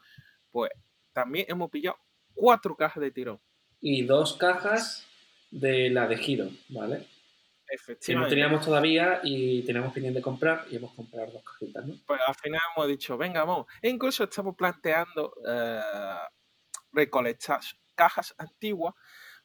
Pues 0.51 0.71
también 1.13 1.47
hemos 1.49 1.71
pillado 1.71 1.99
cuatro 2.35 2.77
cajas 2.77 3.01
de 3.03 3.11
tirón. 3.11 3.41
y 3.81 4.03
dos 4.03 4.37
cajas 4.37 5.07
de 5.51 5.91
la 5.91 6.07
de 6.07 6.17
giro, 6.17 6.49
¿vale? 6.69 6.99
Que 6.99 7.05
no 7.05 7.81
Efectivamente. 7.81 8.31
teníamos 8.31 8.65
todavía 8.65 9.21
y 9.25 9.63
teníamos 9.63 9.93
pendiente 9.93 10.19
de 10.19 10.23
comprar 10.23 10.67
y 10.71 10.77
hemos 10.77 10.93
comprado 10.95 11.33
dos 11.33 11.43
cajitas, 11.45 11.87
¿no? 11.87 11.95
Pues 12.07 12.21
al 12.27 12.35
final 12.35 12.61
hemos 12.77 12.89
dicho, 12.89 13.17
venga, 13.17 13.45
vamos. 13.45 13.67
E 13.81 13.89
incluso 13.89 14.25
estamos 14.25 14.55
planteando 14.57 15.35
eh, 15.49 15.81
recolectar 16.93 17.61
cajas 17.95 18.35
antiguas 18.39 18.95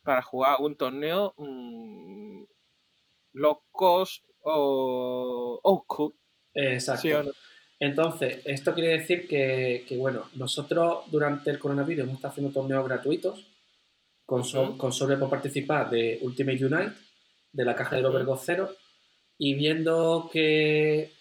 para 0.03 0.21
jugar 0.21 0.57
un 0.59 0.75
torneo 0.75 1.33
mm, 1.37 2.43
low 3.33 3.63
cost 3.71 4.23
o 4.41 5.85
school. 5.87 6.13
Exacto. 6.53 7.01
¿sí 7.01 7.13
o 7.13 7.23
no? 7.23 7.31
Entonces, 7.79 8.41
esto 8.45 8.73
quiere 8.73 8.97
decir 8.97 9.27
que, 9.27 9.85
que, 9.87 9.97
bueno, 9.97 10.23
nosotros 10.35 11.05
durante 11.11 11.51
el 11.51 11.59
coronavirus 11.59 12.03
hemos 12.03 12.15
estado 12.15 12.31
haciendo 12.31 12.51
torneos 12.53 12.85
gratuitos 12.85 13.45
con, 14.25 14.43
so- 14.43 14.63
Ujú. 14.69 14.77
con 14.77 14.91
sobre 14.93 15.17
por 15.17 15.29
participar 15.29 15.89
de 15.89 16.17
Ultimate 16.21 16.65
Unite, 16.65 16.93
de 17.53 17.65
la 17.65 17.75
caja 17.75 17.95
del 17.95 18.05
Ujú. 18.05 18.15
Overgo 18.15 18.37
0, 18.43 18.75
y 19.37 19.53
viendo 19.53 20.29
que, 20.33 21.11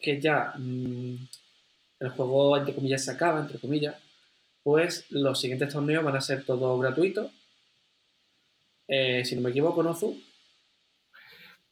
que 0.00 0.20
ya 0.20 0.54
mm, 0.56 1.14
el 2.00 2.08
juego, 2.10 2.56
entre 2.56 2.74
comillas, 2.74 3.04
se 3.04 3.10
acaba, 3.10 3.40
entre 3.40 3.58
comillas, 3.58 3.96
pues 4.62 5.04
los 5.10 5.38
siguientes 5.38 5.72
torneos 5.72 6.02
van 6.04 6.16
a 6.16 6.20
ser 6.20 6.44
todos 6.44 6.80
gratuitos. 6.80 7.30
Eh, 8.88 9.24
si 9.24 9.36
no 9.36 9.42
me 9.42 9.50
equivoco, 9.50 9.82
¿no, 9.82 9.94
Zu? 9.94 10.18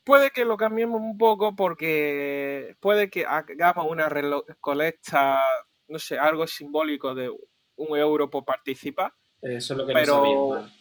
Puede 0.09 0.31
que 0.31 0.47
lo 0.47 0.57
cambiemos 0.57 0.99
un 1.03 1.19
poco 1.19 1.55
porque 1.55 2.75
puede 2.81 3.11
que 3.11 3.27
hagamos 3.27 3.87
una 3.91 4.09
recolecta, 4.09 5.45
no 5.87 5.99
sé, 5.99 6.19
algo 6.19 6.47
simbólico 6.47 7.15
de 7.15 7.29
un 7.77 7.95
euro 7.99 8.31
por 8.31 8.43
participar, 8.47 9.13
Eso 9.43 9.75
es 9.75 9.79
lo 9.79 9.87
que 9.87 9.93
Pero- 9.93 10.17
no 10.17 10.55
sabía. 10.63 10.75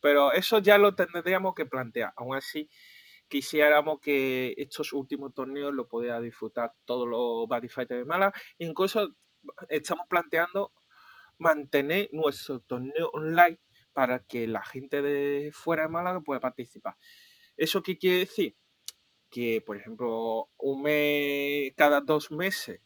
pero 0.00 0.32
eso 0.32 0.58
ya 0.60 0.78
lo 0.78 0.94
tendríamos 0.94 1.54
que 1.54 1.66
plantear. 1.66 2.14
Aún 2.16 2.34
así, 2.34 2.70
quisiéramos 3.28 4.00
que 4.00 4.54
estos 4.56 4.94
últimos 4.94 5.34
torneos 5.34 5.74
lo 5.74 5.86
pudiera 5.86 6.18
disfrutar 6.18 6.72
todos 6.86 7.06
los 7.06 7.46
Body 7.46 7.68
Fighters 7.68 8.00
de 8.00 8.04
Málaga. 8.06 8.32
Incluso 8.56 9.16
estamos 9.68 10.06
planteando 10.08 10.72
mantener 11.36 12.08
nuestro 12.12 12.60
torneo 12.60 13.10
online 13.12 13.60
para 13.92 14.20
que 14.24 14.46
la 14.48 14.64
gente 14.64 15.02
de 15.02 15.50
fuera 15.52 15.82
de 15.82 15.88
Málaga 15.90 16.22
pueda 16.22 16.40
participar. 16.40 16.96
¿Eso 17.58 17.82
qué 17.82 17.98
quiere 17.98 18.20
decir? 18.20 18.56
Que, 19.30 19.62
por 19.62 19.76
ejemplo, 19.78 20.50
un 20.58 20.82
mes, 20.82 21.72
cada 21.76 22.00
dos 22.00 22.30
meses 22.32 22.80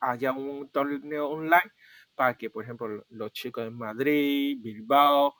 haya 0.00 0.32
un 0.32 0.70
torneo 0.70 1.28
online 1.30 1.72
para 2.14 2.36
que, 2.38 2.50
por 2.50 2.64
ejemplo, 2.64 3.04
los 3.10 3.32
chicos 3.32 3.64
de 3.64 3.70
Madrid, 3.70 4.58
Bilbao, 4.60 5.34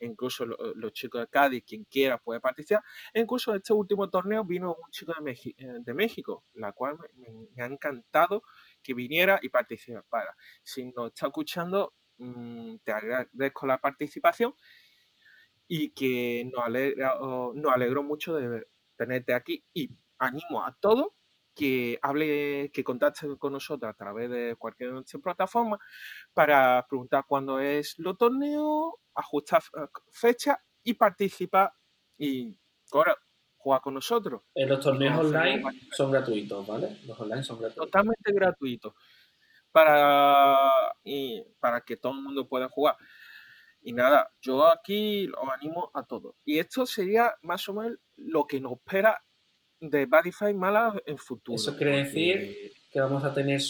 incluso 0.00 0.46
lo- 0.46 0.56
los 0.76 0.92
chicos 0.92 1.22
de 1.22 1.28
Cádiz, 1.28 1.64
quien 1.66 1.84
quiera 1.84 2.18
puede 2.18 2.40
participar. 2.40 2.82
E 3.14 3.20
incluso 3.20 3.54
este 3.54 3.72
último 3.74 4.10
torneo 4.10 4.44
vino 4.44 4.70
un 4.74 4.90
chico 4.90 5.14
de, 5.20 5.32
eh, 5.32 5.54
de 5.80 5.94
México, 5.94 6.44
la 6.54 6.72
cual 6.72 6.98
me, 7.16 7.30
me- 7.32 7.48
me 7.56 7.62
ha 7.62 7.66
encantado 7.66 8.42
que 8.82 8.94
viniera 8.94 9.40
y 9.42 9.48
participara. 9.50 10.36
Si 10.62 10.84
nos 10.92 11.08
está 11.08 11.26
escuchando, 11.28 11.94
mm, 12.18 12.76
te 12.84 12.92
agradezco 12.92 13.66
la 13.66 13.78
participación 13.78 14.54
y 15.68 15.90
que 15.90 16.50
nos, 16.52 16.64
alegra, 16.64 17.16
nos 17.20 17.72
alegró 17.72 18.02
mucho 18.02 18.34
de 18.34 18.66
tenerte 18.96 19.34
aquí 19.34 19.64
y 19.74 19.90
animo 20.18 20.64
a 20.64 20.76
todos 20.80 21.08
que 21.54 21.98
hable, 22.02 22.70
que 22.72 22.84
contacten 22.84 23.36
con 23.36 23.52
nosotros 23.52 23.90
a 23.90 23.94
través 23.94 24.30
de 24.30 24.54
cualquier 24.56 24.92
plataformas 25.22 25.80
para 26.32 26.86
preguntar 26.88 27.24
cuándo 27.26 27.58
es 27.58 27.98
los 27.98 28.16
torneos, 28.16 28.92
ajustar 29.14 29.62
eh, 29.76 29.86
fecha 30.12 30.58
y 30.84 30.94
participar 30.94 31.72
y 32.16 32.56
ahora 32.92 33.16
jugar 33.56 33.80
con 33.80 33.94
nosotros. 33.94 34.42
Eh, 34.54 34.66
los 34.66 34.80
torneos 34.80 35.18
online 35.18 35.62
son 35.90 36.12
gratuitos, 36.12 36.64
¿vale? 36.64 36.96
Los 37.04 37.18
online 37.20 37.42
son 37.42 37.58
gratuitos. 37.58 37.86
totalmente 37.86 38.32
gratuito 38.32 38.94
para, 39.72 40.94
y 41.02 41.42
para 41.58 41.80
que 41.80 41.96
todo 41.96 42.12
el 42.12 42.22
mundo 42.22 42.48
pueda 42.48 42.68
jugar. 42.68 42.96
Y 43.82 43.92
nada, 43.92 44.30
yo 44.40 44.66
aquí 44.66 45.26
los 45.26 45.40
animo 45.52 45.90
a 45.94 46.02
todos. 46.04 46.34
Y 46.44 46.58
esto 46.58 46.84
sería 46.84 47.34
más 47.42 47.68
o 47.68 47.74
menos 47.74 47.98
lo 48.16 48.46
que 48.46 48.60
nos 48.60 48.72
espera 48.72 49.22
de 49.80 50.06
Badify 50.06 50.52
Málaga 50.54 51.00
en 51.06 51.18
futuro. 51.18 51.56
Eso 51.56 51.76
quiere 51.76 52.04
decir 52.04 52.72
que 52.90 53.00
vamos 53.00 53.24
a 53.24 53.32
tener, 53.32 53.60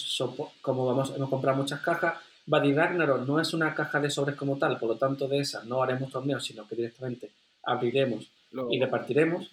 como 0.63 0.87
vamos, 0.87 1.13
hemos 1.15 1.29
comprado 1.29 1.59
muchas 1.59 1.81
cajas, 1.81 2.19
Buddy 2.49 2.73
Ragnarok 2.73 3.27
no 3.27 3.39
es 3.41 3.53
una 3.53 3.75
caja 3.75 4.01
de 4.01 4.11
sobres 4.11 4.35
como 4.35 4.57
tal, 4.57 4.79
por 4.79 4.89
lo 4.89 4.97
tanto 4.97 5.29
de 5.29 5.41
esa 5.41 5.65
no 5.65 5.83
haremos 5.83 6.11
torneos, 6.11 6.45
sino 6.45 6.67
que 6.67 6.77
directamente 6.77 7.31
abriremos 7.63 8.31
y 8.71 8.81
repartiremos. 8.81 9.51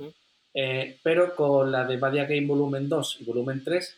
Eh, 0.54 0.98
pero 1.04 1.36
con 1.36 1.70
la 1.70 1.84
de 1.84 1.98
Badia 1.98 2.24
Game 2.24 2.48
Volumen 2.48 2.88
2 2.88 3.18
y 3.20 3.26
Volumen 3.26 3.62
3 3.62 3.98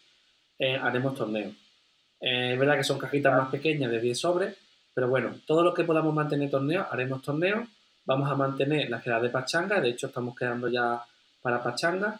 eh, 0.57 0.75
haremos 0.75 1.13
torneos. 1.13 1.53
Eh, 2.19 2.53
es 2.53 2.59
verdad 2.59 2.77
que 2.77 2.83
son 2.83 2.97
cajitas 2.97 3.37
más 3.37 3.49
pequeñas 3.49 3.91
de 3.91 4.01
10 4.01 4.17
sobres, 4.19 4.57
pero 4.97 5.09
bueno, 5.09 5.39
todo 5.45 5.61
lo 5.63 5.75
que 5.75 5.83
podamos 5.83 6.11
mantener 6.11 6.49
torneos, 6.49 6.87
haremos 6.89 7.21
torneos. 7.21 7.69
Vamos 8.03 8.31
a 8.31 8.33
mantener 8.33 8.89
la 8.89 8.99
quedada 8.99 9.21
de 9.21 9.29
Pachanga, 9.29 9.79
de 9.79 9.89
hecho 9.89 10.07
estamos 10.07 10.35
quedando 10.35 10.69
ya 10.69 10.99
para 11.39 11.61
Pachanga. 11.61 12.19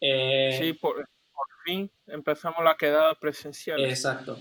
Eh, 0.00 0.56
Sí, 0.58 0.72
por, 0.72 0.94
por 0.94 1.46
fin 1.66 1.90
empezamos 2.06 2.64
la 2.64 2.76
quedada 2.78 3.14
presencial. 3.16 3.84
Exacto. 3.84 4.38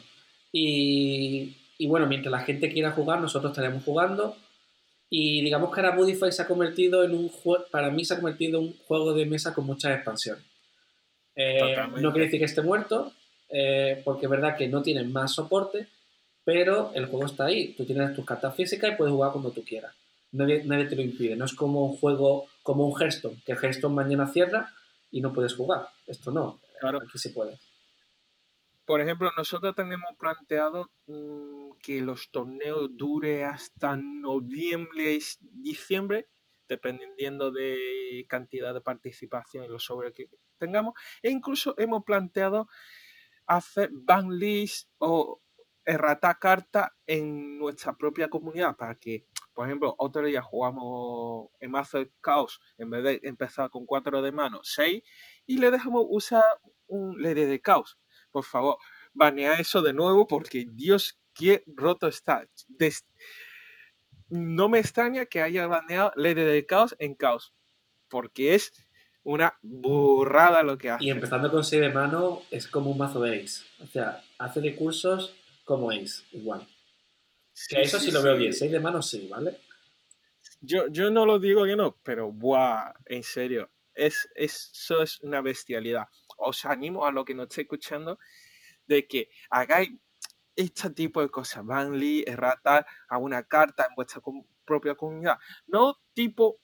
Y, 0.54 1.58
y 1.78 1.88
bueno, 1.88 2.08
mientras 2.08 2.32
la 2.32 2.40
gente 2.40 2.72
quiera 2.72 2.92
jugar, 2.92 3.20
nosotros 3.20 3.52
estaremos 3.52 3.84
jugando. 3.84 4.38
Y 5.10 5.42
digamos 5.42 5.76
que 5.76 5.82
ahora 5.82 5.98
Budify 5.98 6.32
se 6.32 6.42
ha 6.42 6.48
convertido 6.48 7.04
en 7.04 7.14
un 7.14 7.28
juego, 7.28 7.66
para 7.70 7.90
mí 7.90 8.06
se 8.06 8.14
ha 8.14 8.18
convertido 8.22 8.62
en 8.62 8.68
un 8.68 8.78
juego 8.88 9.14
de 9.14 9.26
mesa 9.26 9.54
con 9.54 9.66
muchas 9.66 9.94
expansiones. 9.94 10.46
Eh, 11.36 11.76
no 12.00 12.14
quiere 12.14 12.28
decir 12.28 12.40
que 12.40 12.46
esté 12.46 12.62
muerto, 12.62 13.12
eh, 13.50 14.02
porque 14.06 14.28
es 14.28 14.30
verdad 14.30 14.56
que 14.56 14.70
no 14.70 14.82
tiene 14.82 15.04
más 15.04 15.34
soporte, 15.34 15.90
pero 16.44 16.92
el 16.94 17.06
juego 17.06 17.26
está 17.26 17.46
ahí. 17.46 17.74
Tú 17.76 17.86
tienes 17.86 18.16
tus 18.16 18.26
cartas 18.26 18.56
físicas 18.56 18.92
y 18.92 18.96
puedes 18.96 19.14
jugar 19.14 19.32
cuando 19.32 19.52
tú 19.52 19.64
quieras. 19.64 19.94
Nadie, 20.32 20.64
nadie 20.66 20.86
te 20.86 20.96
lo 20.96 21.02
impide. 21.02 21.36
No 21.36 21.46
es 21.46 21.54
como 21.54 21.86
un 21.86 21.98
juego, 21.98 22.48
como 22.64 22.88
un 22.88 23.00
Hearthstone, 23.00 23.42
que 23.46 23.52
el 23.54 23.58
Hearthstone 23.60 23.94
mañana 23.96 24.28
cierra 24.28 24.74
y 25.12 25.22
no 25.22 25.32
puedes 25.32 25.54
jugar. 25.54 25.88
Esto 26.08 26.32
no, 26.32 26.60
Claro. 26.80 27.00
aquí 27.02 27.18
se 27.18 27.30
puede. 27.30 27.58
Por 28.86 29.00
ejemplo, 29.00 29.32
nosotros 29.38 29.76
tenemos 29.76 30.10
planteado 30.18 30.92
mm, 31.08 31.74
que 31.82 32.02
los 32.02 32.32
torneos 32.32 32.90
dure 32.98 33.46
hasta 33.46 33.96
noviembre 33.96 35.20
diciembre, 35.40 36.28
dependiendo 36.68 37.52
de 37.52 38.26
cantidad 38.28 38.74
de 38.74 38.82
participación 38.82 39.64
y 39.64 39.70
los 39.70 39.86
sobres 39.86 40.14
que 40.14 40.28
tengamos. 40.58 40.96
E 41.22 41.30
incluso 41.30 41.76
hemos 41.78 42.04
planteado 42.04 42.68
hacer 43.46 43.90
ban 43.94 44.38
list 44.38 44.90
o 44.98 45.42
errata 45.86 46.36
carta 46.40 46.96
en 47.08 47.58
nuestra 47.60 47.94
propia 47.98 48.30
comunidad 48.30 48.76
para 48.76 48.96
que, 48.96 49.26
por 49.54 49.68
ejemplo, 49.68 49.96
otro 49.98 50.26
día 50.26 50.42
jugamos 50.42 51.50
en 51.60 51.72
mazo 51.72 52.00
de 52.00 52.12
caos, 52.22 52.60
en 52.78 52.90
vez 52.90 53.04
de 53.04 53.20
empezar 53.24 53.70
con 53.70 53.86
4 53.86 54.22
de 54.22 54.32
mano, 54.32 54.60
6, 54.64 55.04
y 55.46 55.58
le 55.58 55.72
dejamos 55.72 56.06
usar 56.10 56.44
un 56.88 57.22
Lady 57.22 57.46
de 57.46 57.60
caos 57.62 57.98
por 58.32 58.44
favor, 58.46 58.78
banea 59.14 59.54
eso 59.60 59.84
de 59.84 59.94
nuevo 59.94 60.26
porque 60.26 60.66
Dios, 60.68 61.20
qué 61.36 61.64
roto 61.68 62.08
está. 62.08 62.48
Des- 62.68 63.06
No 64.30 64.70
me 64.70 64.80
extraña 64.80 65.28
que 65.28 65.40
haya 65.42 65.68
baneado 65.68 66.12
Lady 66.16 66.42
de 66.42 66.66
Caos 66.66 66.96
en 66.98 67.14
Caos, 67.14 67.54
porque 68.10 68.56
es 68.56 68.74
una 69.22 69.60
burrada 69.62 70.64
lo 70.64 70.80
que 70.80 70.90
hace. 70.90 71.06
Y 71.06 71.12
empezando 71.12 71.52
con 71.52 71.64
6 71.64 71.80
de 71.82 71.90
mano 71.90 72.42
es 72.50 72.68
como 72.68 72.90
un 72.90 72.98
mazo 72.98 73.22
de 73.22 73.44
Ace. 73.44 73.64
O 73.80 73.86
sea, 73.86 74.24
hace 74.40 74.60
recursos 74.62 75.36
como 75.64 75.92
Ace, 75.92 76.24
igual. 76.32 76.68
Sí, 77.54 77.76
Que 77.76 77.82
eso 77.84 78.00
sí, 78.00 78.06
sí, 78.08 78.12
lo 78.12 78.22
veo 78.24 78.38
bien. 78.38 78.54
6 78.54 78.72
de 78.72 78.80
mano 78.80 79.02
sí, 79.02 79.28
¿vale? 79.30 79.60
Yo, 80.62 80.88
yo 80.88 81.10
no 81.10 81.26
lo 81.26 81.40
digo 81.40 81.66
que 81.66 81.76
no, 81.76 81.98
pero 82.04 82.32
buah, 82.32 82.94
en 83.06 83.24
serio, 83.24 83.70
es, 83.94 84.30
eso 84.36 85.02
es 85.02 85.20
una 85.22 85.42
bestialidad. 85.42 86.08
Os 86.38 86.66
animo 86.66 87.06
a 87.06 87.12
lo 87.12 87.26
que 87.26 87.34
nos 87.36 87.48
esté 87.50 87.62
escuchando 87.62 88.18
de 88.88 89.08
que 89.08 89.30
hagáis 89.50 89.90
este 90.56 90.90
tipo 90.92 91.22
de 91.22 91.30
cosas, 91.30 91.66
banly, 91.66 92.24
errata 92.28 92.86
a 93.10 93.18
una 93.18 93.44
carta 93.44 93.88
en 93.90 93.96
vuestra 93.96 94.22
com- 94.22 94.46
propia 94.66 94.96
comunidad. 94.96 95.40
No 95.68 96.02
tipo, 96.14 96.62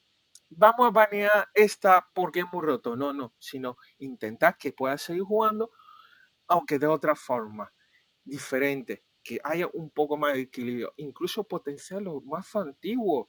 vamos 0.50 0.88
a 0.88 0.92
banear 0.92 1.50
esta 1.54 2.08
porque 2.14 2.42
es 2.42 2.46
muy 2.54 2.66
roto, 2.66 2.96
no, 2.96 3.14
no, 3.14 3.36
sino 3.40 3.78
intentad 4.00 4.56
que 4.60 4.74
pueda 4.74 4.98
seguir 4.98 5.24
jugando, 5.24 5.72
aunque 6.48 6.80
de 6.80 6.88
otra 6.88 7.16
forma, 7.16 7.72
diferente, 8.30 9.06
que 9.24 9.40
haya 9.44 9.68
un 9.74 9.90
poco 9.92 10.18
más 10.18 10.34
de 10.36 10.42
equilibrio, 10.42 10.94
incluso 10.98 11.44
potenciar 11.48 12.02
los 12.02 12.24
más 12.24 12.56
antiguos. 12.56 13.28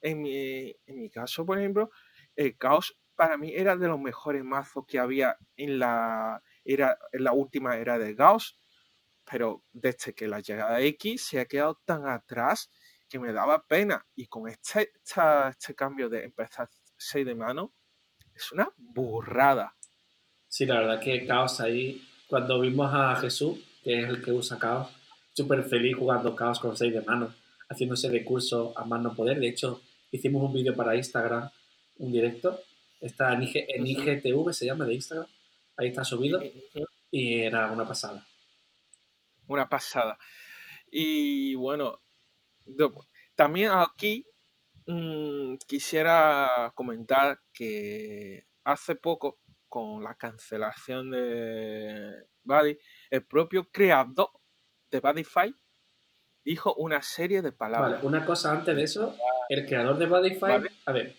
En 0.00 0.22
mi, 0.22 0.74
en 0.86 0.96
mi 0.98 1.10
caso, 1.10 1.46
por 1.46 1.58
ejemplo, 1.58 1.90
el 2.36 2.56
caos 2.58 2.98
para 3.14 3.36
mí 3.36 3.52
era 3.54 3.76
de 3.76 3.88
los 3.88 4.00
mejores 4.00 4.42
mazos 4.44 4.84
que 4.86 4.98
había 4.98 5.36
en 5.56 5.78
la, 5.78 6.42
era, 6.64 6.98
en 7.12 7.24
la 7.24 7.32
última 7.32 7.76
era 7.76 7.98
de 7.98 8.14
Gauss, 8.14 8.58
pero 9.24 9.64
desde 9.72 10.14
que 10.14 10.28
la 10.28 10.40
llegada 10.40 10.78
de 10.78 10.86
X 10.88 11.24
se 11.24 11.40
ha 11.40 11.46
quedado 11.46 11.80
tan 11.84 12.06
atrás 12.08 12.70
que 13.08 13.18
me 13.18 13.32
daba 13.32 13.66
pena. 13.66 14.06
Y 14.14 14.26
con 14.26 14.48
este, 14.48 14.92
esta- 15.04 15.50
este 15.50 15.74
cambio 15.74 16.08
de 16.08 16.24
empezar 16.24 16.68
6 16.96 17.26
de 17.26 17.34
mano, 17.34 17.74
es 18.34 18.52
una 18.52 18.70
burrada. 18.76 19.76
Sí, 20.48 20.66
la 20.66 20.80
verdad 20.80 21.00
que 21.00 21.26
Caos 21.26 21.60
ahí, 21.60 22.02
cuando 22.28 22.60
vimos 22.60 22.90
a 22.94 23.16
Jesús, 23.16 23.58
que 23.82 24.00
es 24.00 24.08
el 24.08 24.22
que 24.22 24.32
usa 24.32 24.58
Caos, 24.58 24.88
súper 25.32 25.64
feliz 25.64 25.96
jugando 25.96 26.34
Caos 26.34 26.60
con 26.60 26.76
6 26.76 26.92
de 26.92 27.00
mano, 27.02 27.34
haciéndose 27.68 28.08
de 28.08 28.24
curso 28.24 28.72
a 28.76 28.84
más 28.84 29.00
no 29.02 29.14
poder. 29.14 29.40
De 29.40 29.48
hecho, 29.48 29.80
hicimos 30.10 30.42
un 30.42 30.52
vídeo 30.52 30.74
para 30.74 30.96
Instagram, 30.96 31.48
un 31.98 32.12
directo. 32.12 32.60
Está 33.00 33.32
en, 33.32 33.42
IG 33.42 33.64
en 33.68 33.82
Ujú. 33.82 33.90
IGTV, 33.90 34.52
se 34.52 34.66
llama, 34.66 34.84
de 34.84 34.94
Instagram. 34.94 35.26
Ahí 35.76 35.88
está 35.88 36.04
subido. 36.04 36.40
Y 37.10 37.40
era 37.40 37.70
una 37.72 37.86
pasada. 37.86 38.24
Una 39.48 39.68
pasada. 39.68 40.18
Y 40.90 41.54
bueno, 41.54 42.00
también 43.34 43.70
aquí 43.72 44.26
mm, 44.86 45.56
quisiera 45.66 46.72
comentar 46.74 47.40
que 47.52 48.44
hace 48.64 48.94
poco, 48.94 49.38
con 49.68 50.04
la 50.04 50.14
cancelación 50.16 51.10
de 51.10 52.26
Buddy, 52.44 52.76
el 53.12 53.22
propio 53.24 53.68
creador 53.70 54.30
de 54.90 55.00
Buddyfy 55.00 55.54
dijo 56.44 56.74
una 56.74 57.02
serie 57.02 57.42
de 57.42 57.50
Vale, 57.50 57.58
palabras. 57.58 58.02
una 58.04 58.24
cosa 58.24 58.52
antes 58.52 58.74
de 58.74 58.82
eso, 58.82 59.14
el 59.50 59.66
creador 59.66 59.98
de 59.98 60.06
Buddyfy, 60.06 60.40
Vale. 60.40 60.70
a 60.86 60.92
ver, 60.92 61.14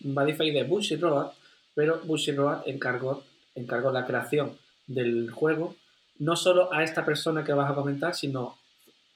Buddyfy 0.00 0.52
de 0.52 0.62
Bushy 0.62 0.96
Road, 0.96 1.32
pero 1.74 2.00
Bushy 2.04 2.32
Road 2.32 2.62
encargó, 2.66 3.24
encargó 3.56 3.90
la 3.90 4.06
creación 4.06 4.56
del 4.86 5.30
juego 5.32 5.74
no 6.20 6.36
solo 6.36 6.72
a 6.72 6.84
esta 6.84 7.04
persona 7.04 7.42
que 7.42 7.52
vas 7.52 7.68
a 7.68 7.74
comentar, 7.74 8.14
sino 8.14 8.56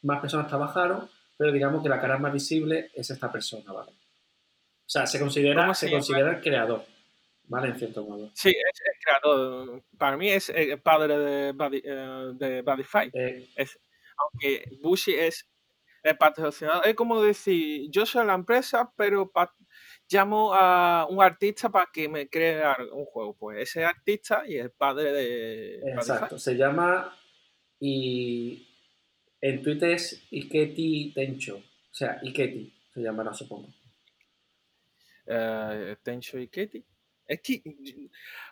más 0.03 0.21
personas 0.21 0.49
trabajaron, 0.49 1.09
pero 1.37 1.53
digamos 1.53 1.85
que 1.85 1.89
la 1.89 2.01
cara 2.01 2.19
más 2.19 2.33
visible 2.33 2.91
es 2.95 3.11
esta 3.11 3.31
persona, 3.31 3.73
¿vale? 3.73 3.93
O 3.93 4.91
sea, 4.91 5.07
se 5.07 5.21
considera, 5.21 5.63
¿Cómo 5.63 5.75
se 5.75 5.89
considera 5.89 6.33
el 6.33 6.41
creador, 6.41 6.85
¿vale? 7.49 7.69
En 7.69 7.79
cierto 7.79 8.05
modo. 8.05 8.31
Sí, 8.35 8.51
es 8.51 8.81
el 8.81 9.01
creador. 9.03 9.83
Para 9.99 10.17
mí 10.17 10.29
es 10.31 10.49
el 10.51 10.81
padre 10.81 11.19
de, 11.19 11.53
Buddy, 11.53 11.83
eh, 11.85 12.31
de 12.35 12.63
Buddyfy. 12.63 13.11
Eh, 13.13 13.49
Es, 13.57 13.79
aunque 14.17 14.65
Bushi 14.83 15.15
es 15.15 15.49
el 16.03 16.17
patrocinador, 16.17 16.87
es 16.87 16.95
como 16.95 17.21
decir, 17.23 17.91
yo 17.91 18.07
soy 18.07 18.25
la 18.27 18.35
empresa, 18.35 18.93
pero 18.97 19.31
llamo 20.11 20.55
a 20.55 21.07
un 21.09 21.23
artista 21.23 21.69
para 21.71 21.89
que 21.93 22.09
me 22.09 22.29
cree 22.29 22.63
un 22.93 23.05
juego. 23.05 23.37
Pues 23.37 23.59
ese 23.69 23.85
artista 23.85 24.45
y 24.47 24.57
el 24.57 24.71
padre 24.71 25.13
de 25.13 25.75
exacto, 25.91 26.39
se 26.39 26.55
llama 26.55 27.15
y 27.81 28.67
en 29.41 29.63
Twitter 29.63 29.91
es 29.91 30.27
Iketi 30.33 31.13
Tencho, 31.15 31.57
o 31.57 31.95
sea, 31.95 32.19
Iketi 32.23 32.73
se 32.95 33.01
llamará, 33.01 33.33
supongo. 33.33 33.69
eh, 35.27 35.97
Tencho 36.03 36.39
y 36.39 36.49
Katie. 36.49 36.85
Es 37.29 37.43
que 37.43 37.63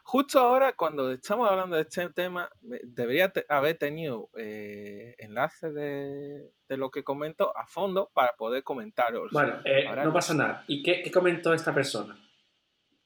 justo 0.05 0.39
ahora, 0.39 0.75
cuando 0.75 1.11
estamos 1.11 1.51
hablando 1.51 1.77
de 1.77 1.83
este 1.83 2.09
tema, 2.11 2.49
debería 2.61 3.31
te- 3.31 3.47
haber 3.49 3.79
tenido 3.79 4.29
eh, 4.37 5.15
enlaces 5.19 5.73
de, 5.75 6.53
de 6.69 6.77
lo 6.77 6.91
que 6.91 7.03
comento 7.03 7.57
a 7.57 7.67
fondo 7.67 8.11
para 8.13 8.35
poder 8.37 8.63
comentaros. 8.63 9.33
Bueno, 9.33 9.61
eh, 9.65 9.87
no 10.05 10.13
pasa 10.13 10.35
nada. 10.35 10.65
¿Y 10.69 10.83
qué, 10.83 11.03
qué 11.03 11.11
comentó 11.11 11.55
esta 11.55 11.75
persona? 11.75 12.19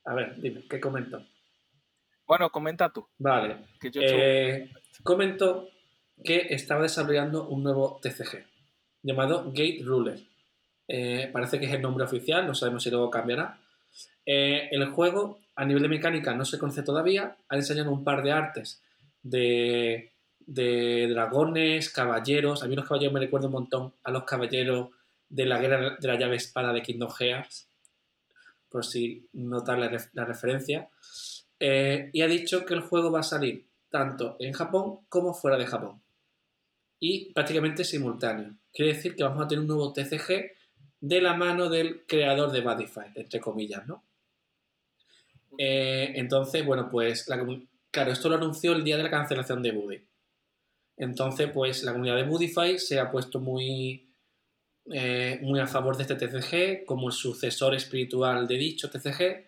A 0.05 0.15
ver, 0.15 0.35
dime, 0.41 0.65
¿qué 0.69 0.81
comentó? 0.81 1.25
Bueno, 2.27 2.51
comenta 2.51 2.93
tú. 2.93 3.07
Vale, 3.19 3.67
Que 3.81 3.91
yo 3.93 4.01
eh, 4.05 4.71
comentó 5.05 5.69
que 6.25 6.49
estaba 6.51 6.83
desarrollando 6.83 7.49
un 7.49 7.63
nuevo 7.63 7.99
TCG 8.03 8.45
llamado 9.03 9.45
Gate 9.53 9.81
Ruler. 9.85 10.19
Eh, 10.89 11.31
parece 11.33 11.61
que 11.61 11.67
es 11.67 11.73
el 11.73 11.81
nombre 11.83 12.05
oficial, 12.05 12.45
no 12.47 12.55
sabemos 12.57 12.83
si 12.83 12.91
luego 12.91 13.09
cambiará. 13.09 13.61
El 14.25 14.87
juego, 14.91 15.41
a 15.61 15.65
nivel 15.67 15.83
de 15.83 15.89
mecánica, 15.89 16.35
no 16.35 16.45
se 16.45 16.59
conoce 16.59 16.83
todavía. 16.83 17.37
Ha 17.49 17.57
enseñado 17.57 17.93
un 17.93 18.03
par 18.03 18.23
de 18.23 18.33
artes 18.33 18.83
de, 19.23 20.13
dragones, 21.09 21.91
caballeros. 21.91 22.63
A 22.63 22.67
mí 22.67 22.75
los 22.75 22.87
caballeros 22.87 23.13
me 23.15 23.21
recuerdan 23.21 23.49
un 23.49 23.53
montón 23.61 23.95
a 24.03 24.11
los 24.11 24.25
caballeros 24.25 24.89
de 25.29 25.47
la 25.47 25.59
guerra 25.59 25.97
de 26.01 26.09
la 26.09 26.19
llave 26.19 26.37
espada 26.37 26.73
de 26.73 26.83
Kingdom 26.83 27.11
Hearts, 27.11 27.69
por 28.69 28.85
si 28.85 29.29
notar 29.33 29.79
la, 29.79 29.91
ref- 29.91 30.11
referencia. 30.15 30.89
Eh, 31.59 32.09
y 32.13 32.23
ha 32.23 32.27
dicho 32.27 32.65
que 32.65 32.75
el 32.75 32.81
juego 32.81 33.11
va 33.13 33.21
a 33.21 33.25
salir 33.25 33.67
tanto 33.91 34.37
en 34.41 34.53
Japón 34.53 35.01
como 35.09 35.35
fuera 35.35 35.59
de 35.59 35.67
Japón. 35.67 36.01
Y 36.99 37.33
prácticamente 37.33 37.85
simultáneo. 37.85 38.55
Quiere 38.73 38.95
decir 38.95 39.15
que 39.15 39.25
vamos 39.25 39.45
a 39.45 39.49
tener 39.49 39.61
un 39.61 39.69
nuevo 39.69 39.93
TCG 39.93 40.53
de 41.01 41.21
la 41.21 41.35
mano 41.35 41.69
del 41.69 42.05
creador 42.07 42.51
de 42.53 42.61
Buddyfy, 42.61 43.13
entre 43.15 43.41
comillas, 43.41 43.87
¿no? 43.87 44.03
Eh, 45.59 46.13
entonces, 46.17 46.65
bueno, 46.65 46.89
pues 46.91 47.29
la 47.29 47.45
claro, 47.91 48.13
esto 48.13 48.29
lo 48.29 48.37
anunció 48.37 48.73
el 48.73 48.85
día 48.85 48.97
de 48.97 49.03
la 49.03 49.11
cancelación 49.11 49.63
de 49.63 49.73
Buddy. 49.73 50.05
Entonces, 50.97 51.51
pues 51.53 51.83
la 51.83 51.93
comunidad 51.93 52.17
de 52.17 52.25
Buddyfy 52.25 52.79
se 52.79 53.01
ha 53.01 53.11
puesto 53.11 53.41
muy, 53.41 54.13
eh, 54.93 55.39
muy 55.43 55.59
a 55.61 55.67
favor 55.67 55.97
de 55.97 56.03
este 56.03 56.15
TCG, 56.15 56.85
como 56.85 57.09
el 57.09 57.15
sucesor 57.15 57.75
espiritual 57.75 58.47
de 58.47 58.57
dicho 58.57 58.91
TCG. 58.91 59.47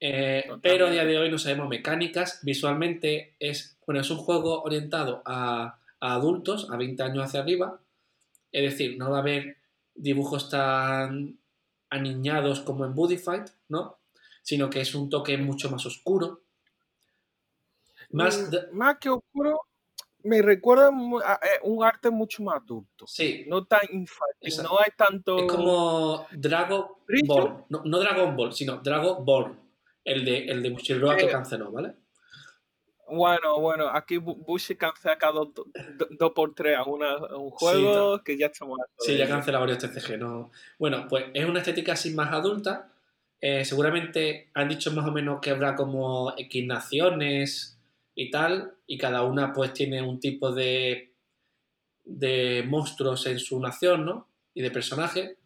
Eh, 0.00 0.44
pero 0.62 0.86
a 0.86 0.90
día 0.90 1.04
de 1.04 1.18
hoy 1.18 1.30
no 1.30 1.38
sabemos 1.38 1.68
mecánicas. 1.68 2.40
Visualmente 2.42 3.36
es, 3.38 3.78
bueno, 3.86 4.00
es 4.00 4.10
un 4.10 4.18
juego 4.18 4.62
orientado 4.62 5.22
a, 5.24 5.78
a 6.00 6.14
adultos, 6.14 6.68
a 6.70 6.76
20 6.76 7.02
años 7.02 7.24
hacia 7.24 7.40
arriba. 7.40 7.80
Es 8.50 8.72
decir, 8.72 8.96
no 8.98 9.10
va 9.10 9.18
a 9.18 9.20
haber 9.20 9.58
dibujos 9.94 10.50
tan 10.50 11.38
aniñados 11.90 12.60
como 12.60 12.84
en 12.84 12.94
Buddyfight, 12.94 13.48
¿no? 13.68 13.97
Sino 14.48 14.70
que 14.70 14.80
es 14.80 14.94
un 14.94 15.10
toque 15.10 15.36
mucho 15.36 15.68
más 15.70 15.84
oscuro. 15.84 16.40
Más, 18.12 18.46
Mm, 18.46 18.50
de- 18.50 18.66
más 18.72 18.96
que 18.98 19.10
oscuro, 19.10 19.60
me 20.22 20.40
recuerda 20.40 20.88
a- 20.88 21.32
a 21.34 21.38
un 21.64 21.84
arte 21.84 22.08
mucho 22.10 22.42
más 22.42 22.56
adulto. 22.62 23.06
sí, 23.06 23.44
No 23.46 23.66
tan 23.66 23.80
infantil, 23.92 24.36
Exacto. 24.48 24.70
no 24.72 24.78
hay 24.78 24.90
tanto. 24.96 25.36
Es 25.36 25.52
como 25.52 26.26
Dragon. 26.32 26.86
Ball. 27.26 27.64
No, 27.68 27.82
no 27.84 27.98
Dragon 27.98 28.34
Ball, 28.34 28.54
sino 28.54 28.78
Dragon 28.78 29.22
Ball. 29.22 29.54
El 30.02 30.24
de, 30.24 30.46
el 30.46 30.62
de 30.62 30.70
Bushiroad 30.70 31.16
que 31.18 31.26
Eh, 31.26 31.28
canceló, 31.30 31.70
¿vale? 31.70 31.94
Bueno, 33.10 33.60
bueno, 33.60 33.88
aquí 33.88 34.16
Bu- 34.16 34.42
Bushi 34.46 34.76
cancela 34.76 35.18
cada 35.18 35.32
dos 35.34 35.52
do, 35.52 35.66
do 36.18 36.32
por 36.32 36.54
tres 36.54 36.74
a, 36.78 36.84
una- 36.84 37.16
a 37.16 37.36
un 37.36 37.50
juego 37.50 38.22
que 38.24 38.38
ya 38.38 38.46
estamos 38.46 38.78
Sí, 38.98 39.14
ya 39.18 39.28
cancela 39.28 39.58
varios 39.58 39.76
TCG. 39.78 40.16
¿no? 40.18 40.50
Bueno, 40.78 41.06
pues 41.06 41.26
es 41.34 41.44
una 41.46 41.58
estética 41.58 41.92
así 41.92 42.14
más 42.14 42.32
adulta. 42.32 42.90
Eh, 43.40 43.64
seguramente 43.64 44.50
han 44.54 44.68
dicho 44.68 44.92
más 44.92 45.06
o 45.06 45.12
menos 45.12 45.40
que 45.40 45.50
habrá 45.50 45.74
como 45.76 46.34
equinaciones 46.36 47.78
y 48.14 48.30
tal. 48.30 48.74
Y 48.86 48.98
cada 48.98 49.22
una 49.22 49.52
pues 49.52 49.72
tiene 49.72 50.02
un 50.02 50.18
tipo 50.20 50.52
de, 50.52 51.12
de 52.04 52.64
monstruos 52.66 53.26
en 53.26 53.38
su 53.38 53.60
nación, 53.60 54.04
¿no? 54.04 54.28
Y 54.54 54.62
de 54.62 54.70
personajes. 54.70 55.36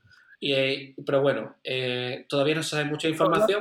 Y, 0.40 0.52
eh, 0.54 0.94
pero 1.06 1.20
bueno, 1.22 1.56
eh, 1.62 2.26
todavía 2.28 2.54
no 2.54 2.62
se 2.62 2.70
sabe 2.70 2.84
mucha 2.84 3.08
información. 3.08 3.60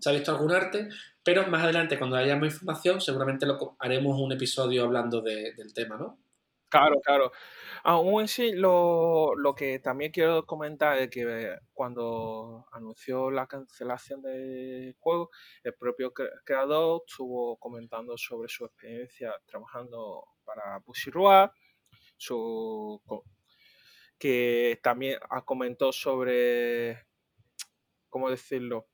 se 0.00 0.10
ha 0.10 0.12
visto 0.12 0.30
algún 0.30 0.52
arte, 0.52 0.88
pero 1.22 1.46
más 1.48 1.64
adelante, 1.64 1.98
cuando 1.98 2.16
haya 2.16 2.36
más 2.36 2.52
información, 2.52 3.00
seguramente 3.00 3.46
lo, 3.46 3.76
haremos 3.78 4.20
un 4.20 4.30
episodio 4.32 4.84
hablando 4.84 5.22
de- 5.22 5.54
del 5.54 5.72
tema, 5.72 5.96
¿no? 5.96 6.18
Claro, 6.74 7.00
claro. 7.00 7.30
Aún 7.84 8.24
así, 8.24 8.52
lo, 8.52 9.34
lo 9.36 9.54
que 9.54 9.78
también 9.78 10.10
quiero 10.10 10.44
comentar 10.44 10.98
es 10.98 11.08
que 11.10 11.56
cuando 11.72 12.66
anunció 12.72 13.30
la 13.30 13.46
cancelación 13.46 14.22
del 14.22 14.96
juego, 14.98 15.30
el 15.62 15.74
propio 15.74 16.12
cre- 16.12 16.30
creador 16.44 17.02
estuvo 17.06 17.56
comentando 17.58 18.16
sobre 18.18 18.48
su 18.48 18.64
experiencia 18.64 19.34
trabajando 19.46 20.24
para 20.44 20.78
Bushiroad, 20.84 21.50
su, 22.16 23.00
que 24.18 24.80
también 24.82 25.18
ha 25.30 25.42
comentado 25.44 25.92
sobre, 25.92 27.06
¿cómo 28.08 28.30
decirlo? 28.30 28.88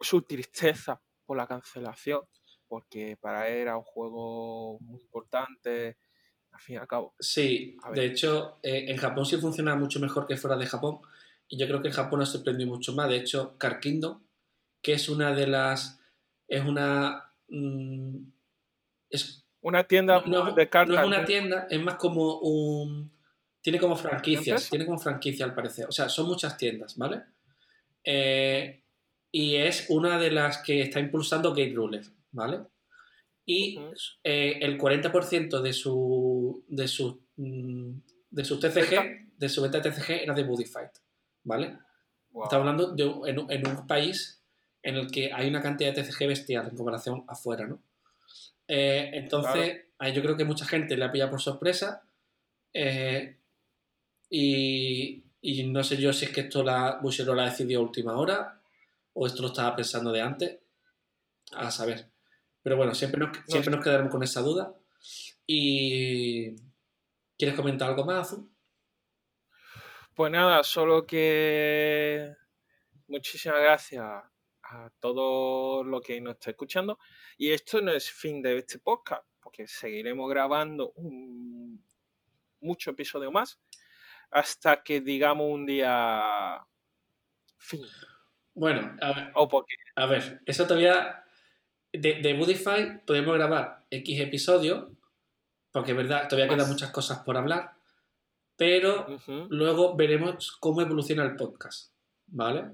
Su 0.00 0.22
tristeza 0.22 1.00
por 1.26 1.36
la 1.36 1.46
cancelación, 1.46 2.22
porque 2.68 3.16
para 3.20 3.48
él 3.48 3.58
era 3.58 3.76
un 3.76 3.84
juego 3.84 4.78
muy 4.80 5.00
importante, 5.00 5.96
al 6.58 6.64
fin 6.64 6.74
y 6.74 6.78
al 6.78 6.88
cabo. 6.88 7.14
Sí, 7.20 7.76
de 7.94 8.04
hecho, 8.04 8.58
eh, 8.62 8.86
en 8.88 8.96
Japón 8.96 9.24
sí 9.24 9.36
funciona 9.36 9.76
mucho 9.76 10.00
mejor 10.00 10.26
que 10.26 10.36
fuera 10.36 10.56
de 10.56 10.66
Japón, 10.66 10.98
y 11.48 11.56
yo 11.56 11.66
creo 11.66 11.80
que 11.80 11.88
en 11.88 11.94
Japón 11.94 12.18
nos 12.18 12.30
sorprendió 12.30 12.66
mucho 12.66 12.92
más. 12.92 13.08
De 13.08 13.16
hecho, 13.16 13.56
Car 13.58 13.80
Kingdom, 13.80 14.20
que 14.82 14.92
es 14.94 15.08
una 15.08 15.32
de 15.32 15.46
las. 15.46 16.00
Es 16.48 16.64
una. 16.64 17.32
mm, 17.48 18.16
es 19.10 19.46
Una 19.60 19.84
tienda 19.84 20.22
no, 20.26 20.52
de 20.52 20.68
cartas. 20.68 20.96
no 20.96 21.00
es 21.00 21.06
una 21.06 21.24
tienda, 21.24 21.66
es 21.70 21.80
más 21.80 21.94
como 21.94 22.40
un. 22.40 23.10
Tiene 23.60 23.78
como 23.78 23.96
franquicias, 23.96 24.68
tiene 24.68 24.84
como 24.84 24.98
franquicia 24.98 25.44
al 25.44 25.54
parecer. 25.54 25.86
O 25.88 25.92
sea, 25.92 26.08
son 26.08 26.26
muchas 26.26 26.56
tiendas, 26.56 26.96
¿vale? 26.96 27.22
Eh, 28.04 28.82
y 29.30 29.56
es 29.56 29.86
una 29.90 30.18
de 30.18 30.30
las 30.30 30.58
que 30.58 30.82
está 30.82 31.00
impulsando 31.00 31.50
Gate 31.50 31.72
Ruler, 31.74 32.04
¿vale? 32.32 32.60
Y 33.50 33.78
eh, 34.24 34.58
el 34.60 34.78
40% 34.78 35.60
de, 35.62 35.72
su, 35.72 36.64
de 36.68 36.86
sus 36.86 37.16
mm, 37.36 37.92
de 38.30 38.44
su 38.44 38.60
TCG, 38.60 39.38
de 39.38 39.48
su 39.48 39.62
beta 39.62 39.80
TCG 39.80 40.10
era 40.22 40.34
de 40.34 40.42
Buddy 40.44 40.66
Fight, 40.66 40.90
¿vale? 41.44 41.78
Wow. 42.30 42.44
Estamos 42.44 42.60
hablando 42.68 42.92
de 42.94 43.04
un- 43.06 43.26
en, 43.26 43.38
un- 43.38 43.50
en 43.50 43.66
un 43.66 43.86
país 43.86 44.42
en 44.82 44.96
el 44.96 45.10
que 45.10 45.32
hay 45.32 45.48
una 45.48 45.62
cantidad 45.62 45.94
de 45.94 46.02
TCG 46.02 46.26
bestial 46.28 46.68
en 46.68 46.76
comparación 46.76 47.24
afuera, 47.26 47.66
¿no? 47.66 47.82
Eh, 48.68 49.10
entonces, 49.14 49.86
ahí 49.98 50.12
yo 50.12 50.20
creo 50.20 50.36
que 50.36 50.44
mucha 50.44 50.66
gente 50.66 50.94
le 50.96 51.04
ha 51.06 51.10
pillado 51.10 51.30
por 51.30 51.40
sorpresa 51.40 52.02
eh, 52.74 53.38
y, 54.28 55.24
y 55.40 55.62
no 55.68 55.82
sé 55.82 55.96
yo 55.96 56.12
si 56.12 56.26
es 56.26 56.32
que 56.32 56.42
esto 56.42 56.62
la 56.62 56.98
Bushero 57.00 57.34
la 57.34 57.46
decidió 57.46 57.78
a 57.78 57.82
última 57.82 58.16
hora 58.18 58.60
o 59.14 59.26
esto 59.26 59.40
lo 59.42 59.48
estaba 59.48 59.74
pensando 59.74 60.12
de 60.12 60.20
antes, 60.20 60.58
a 61.52 61.70
saber. 61.70 62.10
Pero 62.68 62.76
bueno, 62.76 62.94
siempre 62.94 63.18
nos, 63.18 63.34
siempre 63.46 63.70
nos 63.70 63.82
quedaremos 63.82 64.12
con 64.12 64.22
esa 64.22 64.42
duda. 64.42 64.74
Y 65.46 66.54
¿quieres 67.38 67.56
comentar 67.56 67.88
algo 67.88 68.04
más, 68.04 68.26
Azul? 68.26 68.46
Pues 70.14 70.30
nada, 70.30 70.62
solo 70.62 71.06
que 71.06 72.30
muchísimas 73.06 73.58
gracias 73.62 74.04
a 74.04 74.90
todo 75.00 75.82
lo 75.82 76.02
que 76.02 76.20
nos 76.20 76.34
está 76.34 76.50
escuchando. 76.50 76.98
Y 77.38 77.52
esto 77.52 77.80
no 77.80 77.90
es 77.90 78.10
fin 78.10 78.42
de 78.42 78.58
este 78.58 78.78
podcast, 78.80 79.26
porque 79.40 79.66
seguiremos 79.66 80.28
grabando 80.28 80.92
un, 80.96 81.82
mucho 82.60 82.90
episodio 82.90 83.32
más 83.32 83.58
hasta 84.30 84.82
que 84.82 85.00
digamos 85.00 85.46
un 85.50 85.64
día 85.64 86.66
fin. 87.56 87.80
Bueno, 88.52 88.94
a 89.00 89.12
ver, 89.14 89.30
O 89.36 89.48
porque 89.48 89.74
A 89.96 90.04
ver, 90.04 90.42
eso 90.44 90.66
todavía. 90.66 91.24
De, 91.92 92.20
de 92.20 92.34
Budify 92.34 93.04
podemos 93.06 93.34
grabar 93.34 93.84
X 93.90 94.20
episodios, 94.20 94.88
porque 95.72 95.92
es 95.92 95.96
verdad, 95.96 96.28
todavía 96.28 96.54
quedan 96.54 96.68
muchas 96.68 96.90
cosas 96.90 97.20
por 97.20 97.36
hablar, 97.36 97.72
pero 98.56 99.06
luego 99.48 99.96
veremos 99.96 100.56
cómo 100.60 100.82
evoluciona 100.82 101.24
el 101.24 101.36
podcast, 101.36 101.94
¿vale? 102.26 102.72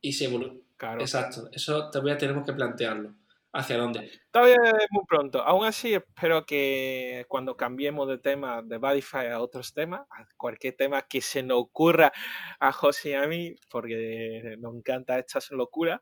Y 0.00 0.12
si 0.12 0.26
evoluciona. 0.26 0.60
Claro. 0.76 1.00
Exacto, 1.00 1.50
eso 1.52 1.90
todavía 1.90 2.16
tenemos 2.16 2.46
que 2.46 2.54
plantearlo. 2.54 3.14
¿Hacia 3.52 3.78
dónde? 3.78 4.08
Todavía 4.30 4.54
es 4.64 4.86
muy 4.90 5.04
pronto. 5.08 5.42
Aún 5.42 5.66
así, 5.66 5.92
espero 5.92 6.46
que 6.46 7.24
cuando 7.26 7.56
cambiemos 7.56 8.06
de 8.06 8.18
tema 8.18 8.62
de 8.62 8.78
Badify 8.78 9.26
a 9.26 9.40
otros 9.40 9.74
temas, 9.74 10.02
a 10.08 10.24
cualquier 10.36 10.76
tema 10.76 11.02
que 11.02 11.20
se 11.20 11.42
nos 11.42 11.58
ocurra 11.58 12.12
a 12.60 12.70
José 12.70 13.10
y 13.10 13.14
a 13.14 13.26
mí, 13.26 13.56
porque 13.68 14.54
nos 14.60 14.76
encanta 14.76 15.18
estas 15.18 15.50
locuras, 15.50 16.00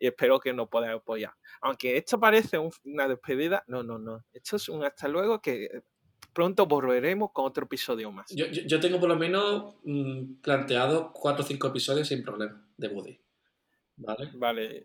y 0.00 0.06
espero 0.08 0.40
que 0.40 0.52
nos 0.52 0.68
podáis 0.68 0.96
apoyar. 0.96 1.32
Aunque 1.60 1.96
esto 1.96 2.18
parece 2.18 2.58
un- 2.58 2.72
una 2.84 3.06
despedida, 3.06 3.62
no, 3.68 3.84
no, 3.84 3.98
no. 3.98 4.24
Esto 4.32 4.56
es 4.56 4.68
un 4.68 4.82
hasta 4.82 5.06
luego 5.06 5.40
que 5.40 5.82
pronto 6.32 6.66
volveremos 6.66 7.30
con 7.32 7.44
otro 7.44 7.64
episodio 7.64 8.10
más. 8.10 8.26
Yo, 8.34 8.46
yo- 8.46 8.62
yo 8.62 8.80
tengo 8.80 8.98
por 8.98 9.08
lo 9.10 9.16
menos 9.16 9.74
mm, 9.84 10.40
planteado 10.42 11.12
cuatro 11.12 11.44
o 11.44 11.46
cinco 11.46 11.68
episodios 11.68 12.08
sin 12.08 12.22
problema 12.22 12.66
de 12.76 12.88
Buddy. 12.88 13.20
¿Vale? 13.96 14.30
Vale. 14.34 14.84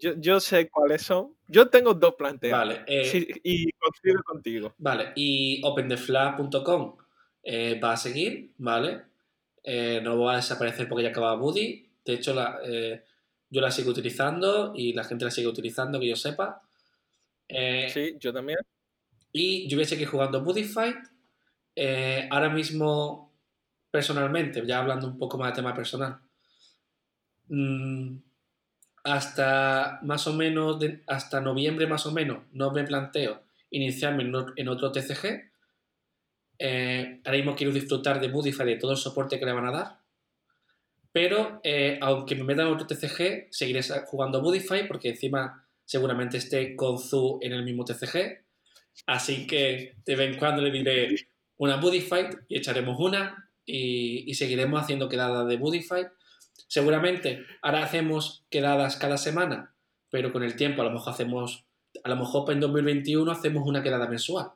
Yo, 0.00 0.14
yo 0.18 0.38
sé 0.40 0.68
cuáles 0.70 1.02
son. 1.02 1.36
Yo 1.48 1.68
tengo 1.68 1.92
dos 1.94 2.14
planteados. 2.14 2.66
Vale. 2.68 2.84
eh, 2.86 3.04
Sí, 3.04 3.26
y 3.42 3.70
coincido 3.72 4.22
contigo. 4.24 4.74
Vale, 4.78 5.12
y 5.16 5.60
opentheflag.com 5.64 6.96
eh, 7.42 7.78
va 7.82 7.92
a 7.92 7.96
seguir, 7.96 8.52
¿vale? 8.58 9.02
Eh, 9.62 10.00
no 10.02 10.18
va 10.20 10.34
a 10.34 10.36
desaparecer 10.36 10.88
porque 10.88 11.04
ya 11.04 11.10
acaba 11.10 11.34
Buddy. 11.34 11.88
De 12.04 12.12
hecho, 12.14 12.32
la, 12.34 12.60
eh, 12.64 13.04
yo 13.50 13.60
la 13.60 13.70
sigo 13.70 13.90
utilizando 13.90 14.72
y 14.74 14.92
la 14.92 15.04
gente 15.04 15.24
la 15.24 15.30
sigue 15.30 15.48
utilizando, 15.48 16.00
que 16.00 16.08
yo 16.08 16.16
sepa. 16.16 16.62
Eh, 17.48 17.88
Sí, 17.92 18.16
yo 18.18 18.32
también. 18.32 18.58
Y 19.32 19.68
yo 19.68 19.76
voy 19.76 19.84
a 19.84 19.88
seguir 19.88 20.08
jugando 20.08 20.44
Fight. 20.64 20.96
Eh, 21.76 22.26
ahora 22.30 22.48
mismo, 22.48 23.32
personalmente, 23.90 24.64
ya 24.66 24.78
hablando 24.78 25.06
un 25.06 25.18
poco 25.18 25.38
más 25.38 25.52
de 25.52 25.56
tema 25.56 25.74
personal, 25.74 26.18
mm, 27.48 28.16
hasta 29.04 30.00
más 30.02 30.26
o 30.26 30.32
menos, 30.34 30.80
de- 30.80 31.02
hasta 31.06 31.40
noviembre 31.40 31.86
más 31.86 32.06
o 32.06 32.12
menos, 32.12 32.44
no 32.52 32.72
me 32.72 32.84
planteo 32.84 33.42
iniciarme 33.70 34.24
en, 34.56 34.68
otro 34.68 34.92
TCG. 34.92 35.50
Eh, 36.58 37.20
ahora 37.24 37.36
mismo 37.38 37.54
quiero 37.54 37.72
disfrutar 37.72 38.20
de 38.20 38.28
Fight, 38.52 38.68
de 38.70 38.76
todo 38.76 38.92
el 38.92 38.96
soporte 38.96 39.38
que 39.38 39.46
le 39.46 39.52
van 39.52 39.66
a 39.66 39.72
dar. 39.72 39.98
Pero 41.16 41.60
eh, 41.64 41.98
aunque 42.02 42.34
me 42.34 42.44
metan 42.44 42.66
otro 42.66 42.86
TCG, 42.86 43.48
seguiré 43.50 43.80
jugando 44.04 44.44
Fight 44.60 44.86
porque 44.86 45.08
encima 45.08 45.66
seguramente 45.82 46.36
esté 46.36 46.76
con 46.76 46.98
Zu 46.98 47.38
en 47.40 47.54
el 47.54 47.64
mismo 47.64 47.86
TCG. 47.86 48.44
Así 49.06 49.46
que 49.46 49.94
de 50.04 50.14
vez 50.14 50.34
en 50.34 50.38
cuando 50.38 50.60
le 50.60 50.70
diré 50.70 51.16
una 51.56 51.80
Fight 51.80 52.34
y 52.48 52.58
echaremos 52.58 53.00
una 53.00 53.50
y, 53.64 54.34
seguiremos 54.34 54.78
haciendo 54.78 55.08
quedadas 55.08 55.48
de 55.48 55.80
Fight. 55.80 56.08
Seguramente 56.68 57.46
ahora 57.62 57.82
hacemos 57.82 58.44
quedadas 58.50 58.96
cada 58.96 59.16
semana, 59.16 59.74
pero 60.10 60.34
con 60.34 60.42
el 60.42 60.54
tiempo 60.54 60.82
a 60.82 60.84
lo 60.84 60.90
mejor 60.90 61.14
hacemos, 61.14 61.64
a 62.04 62.10
lo 62.10 62.16
mejor 62.16 62.52
en 62.52 62.60
2021 62.60 63.32
hacemos 63.32 63.66
una 63.66 63.82
quedada 63.82 64.06
mensual. 64.06 64.50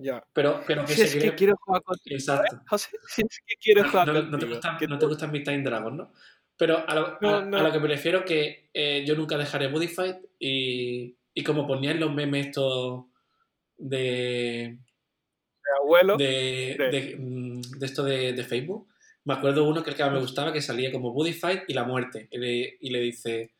Ya. 0.00 0.24
Pero, 0.32 0.62
pero 0.66 0.84
que 0.84 0.92
Si 0.94 1.02
es 1.02 1.16
que 1.16 1.34
quiero 1.34 1.56
jugar 1.56 1.82
contigo. 1.82 2.16
Exacto. 2.18 2.60
José, 2.68 2.90
si 3.08 3.22
es 3.22 3.40
que 3.46 3.54
quiero 3.60 3.82
No, 3.82 3.90
jugar 3.90 4.06
no- 4.08 4.22
no 4.22 4.38
te 4.38 4.46
gustan, 4.46 4.76
no 4.88 4.98
te 4.98 5.06
gustan 5.06 5.32
mis 5.32 5.42
Time 5.44 5.62
Dragons, 5.62 5.96
¿no? 5.96 6.12
Pero 6.56 6.88
a 6.88 6.94
lo, 6.94 7.18
No, 7.20 7.36
a- 7.36 7.44
no. 7.44 7.56
a 7.58 7.62
lo 7.62 7.72
que 7.72 7.78
me 7.80 7.88
refiero 7.88 8.24
que 8.24 8.70
eh, 8.74 9.04
yo 9.06 9.14
nunca 9.14 9.36
dejaré 9.38 9.68
Buddy 9.68 9.88
Fight 9.88 10.16
y, 10.38 11.16
y 11.34 11.42
como 11.44 11.66
ponía 11.66 11.90
en 11.92 12.00
los 12.00 12.12
memes 12.12 12.46
estos 12.46 13.04
de, 13.76 14.78
de 14.78 15.70
abuelo. 15.82 16.16
de, 16.16 16.76
De- 16.78 16.90
de, 16.90 17.16
mm, 17.16 17.60
de 17.78 17.86
esto 17.86 18.02
de, 18.04 18.32
de 18.32 18.44
Facebook, 18.44 18.88
me 19.24 19.34
acuerdo 19.34 19.64
uno 19.68 19.82
que 19.82 19.90
el 19.90 19.96
que 19.96 20.02
más 20.04 20.12
me 20.12 20.20
gustaba 20.20 20.52
que 20.52 20.60
salía 20.62 20.90
como 20.90 21.12
Buddy 21.12 21.32
Fight 21.32 21.62
y 21.68 21.74
la 21.74 21.84
muerte 21.84 22.28
y 22.30 22.38
le, 22.38 22.76
y 22.80 22.90
le 22.90 23.00
dice 23.00 23.52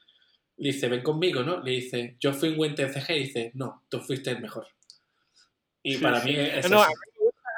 le 0.57 0.72
dice 0.72 0.88
ven 0.88 1.03
conmigo, 1.03 1.42
¿no? 1.44 1.62
Le 1.62 1.70
dice 1.72 2.16
yo 2.18 2.33
fui 2.33 2.48
un 2.48 2.57
buen 2.57 2.74
TCG 2.74 3.11
y 3.11 3.18
dice 3.20 3.51
no, 3.55 3.85
tú 3.88 4.01
fuiste 4.01 4.31
el 4.31 4.40
mejor. 4.40 4.66
Y 5.83 5.95
Sí, 5.97 6.03
para 6.03 6.21
sí. 6.21 6.29
mí 6.31 6.37
es 6.37 6.71
No, 6.71 6.83
a 6.83 6.87
eso. 6.87 6.91
mí 6.91 6.95
me 7.17 7.25
gusta, 7.25 7.49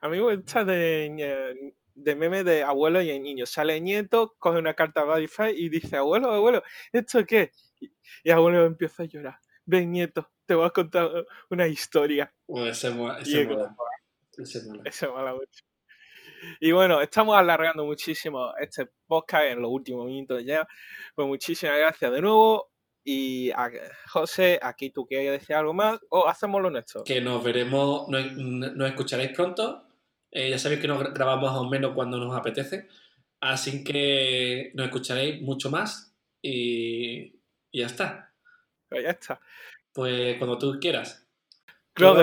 a 0.00 0.08
mí 0.08 0.16
me 0.20 0.36
gusta 0.36 0.64
de, 0.64 1.74
de 1.94 2.16
meme 2.16 2.44
de 2.44 2.62
abuelo 2.62 3.02
y 3.02 3.10
el 3.10 3.22
niño. 3.22 3.46
Sale 3.46 3.76
el 3.76 3.84
nieto, 3.84 4.34
coge 4.38 4.58
una 4.58 4.74
carta 4.74 5.04
Badify 5.04 5.52
y 5.56 5.68
dice, 5.68 5.96
abuelo, 5.96 6.30
abuelo, 6.32 6.62
¿esto 6.92 7.24
qué? 7.26 7.52
Y, 7.80 7.92
y 8.24 8.30
abuelo 8.30 8.64
empieza 8.64 9.02
a 9.04 9.06
llorar. 9.06 9.38
Ven, 9.64 9.92
nieto, 9.92 10.30
te 10.46 10.54
voy 10.54 10.66
a 10.66 10.70
contar 10.70 11.10
una 11.50 11.66
historia. 11.68 12.32
Ese 12.48 12.90
mola, 12.90 13.18
Y 13.20 13.22
ese 13.22 13.42
es 13.42 13.48
como, 13.48 13.58
mola, 13.58 13.90
ese 14.38 14.62
mola. 14.66 14.82
Eso 14.84 15.12
mola 15.12 15.34
mucho. 15.34 15.64
Y 16.58 16.72
bueno, 16.72 17.00
estamos 17.00 17.36
alargando 17.36 17.84
muchísimo 17.84 18.52
este 18.58 18.88
podcast 19.06 19.44
en 19.44 19.62
los 19.62 19.70
últimos 19.70 20.06
minutos 20.06 20.44
ya. 20.44 20.66
Pues 21.14 21.28
muchísimas 21.28 21.78
gracias 21.78 22.10
de 22.10 22.20
nuevo. 22.20 22.71
Y 23.04 23.50
a 23.50 23.70
José, 24.08 24.58
aquí 24.62 24.90
tú 24.90 25.06
quieres 25.06 25.32
decir 25.40 25.56
algo 25.56 25.74
más 25.74 25.98
o 26.10 26.28
hacemos 26.28 26.62
lo 26.62 26.70
nuestro. 26.70 27.02
que 27.04 27.20
nos 27.20 27.42
veremos, 27.42 28.08
nos, 28.08 28.32
nos 28.32 28.88
escucharéis 28.88 29.30
pronto. 29.32 29.88
Eh, 30.30 30.50
ya 30.50 30.58
sabéis 30.58 30.80
que 30.80 30.88
nos 30.88 31.00
gra- 31.02 31.12
grabamos 31.12 31.50
más 31.50 31.60
o 31.60 31.68
menos 31.68 31.92
cuando 31.94 32.18
nos 32.18 32.36
apetece. 32.36 32.88
Así 33.40 33.82
que 33.82 34.70
nos 34.74 34.86
escucharéis 34.86 35.42
mucho 35.42 35.68
más 35.70 36.14
y, 36.40 37.34
y 37.72 37.80
ya 37.80 37.86
está. 37.86 38.32
Pues 38.88 39.02
ya 39.02 39.10
está. 39.10 39.40
Pues 39.92 40.38
cuando 40.38 40.56
tú 40.58 40.78
quieras. 40.80 41.26
Creo 41.92 42.14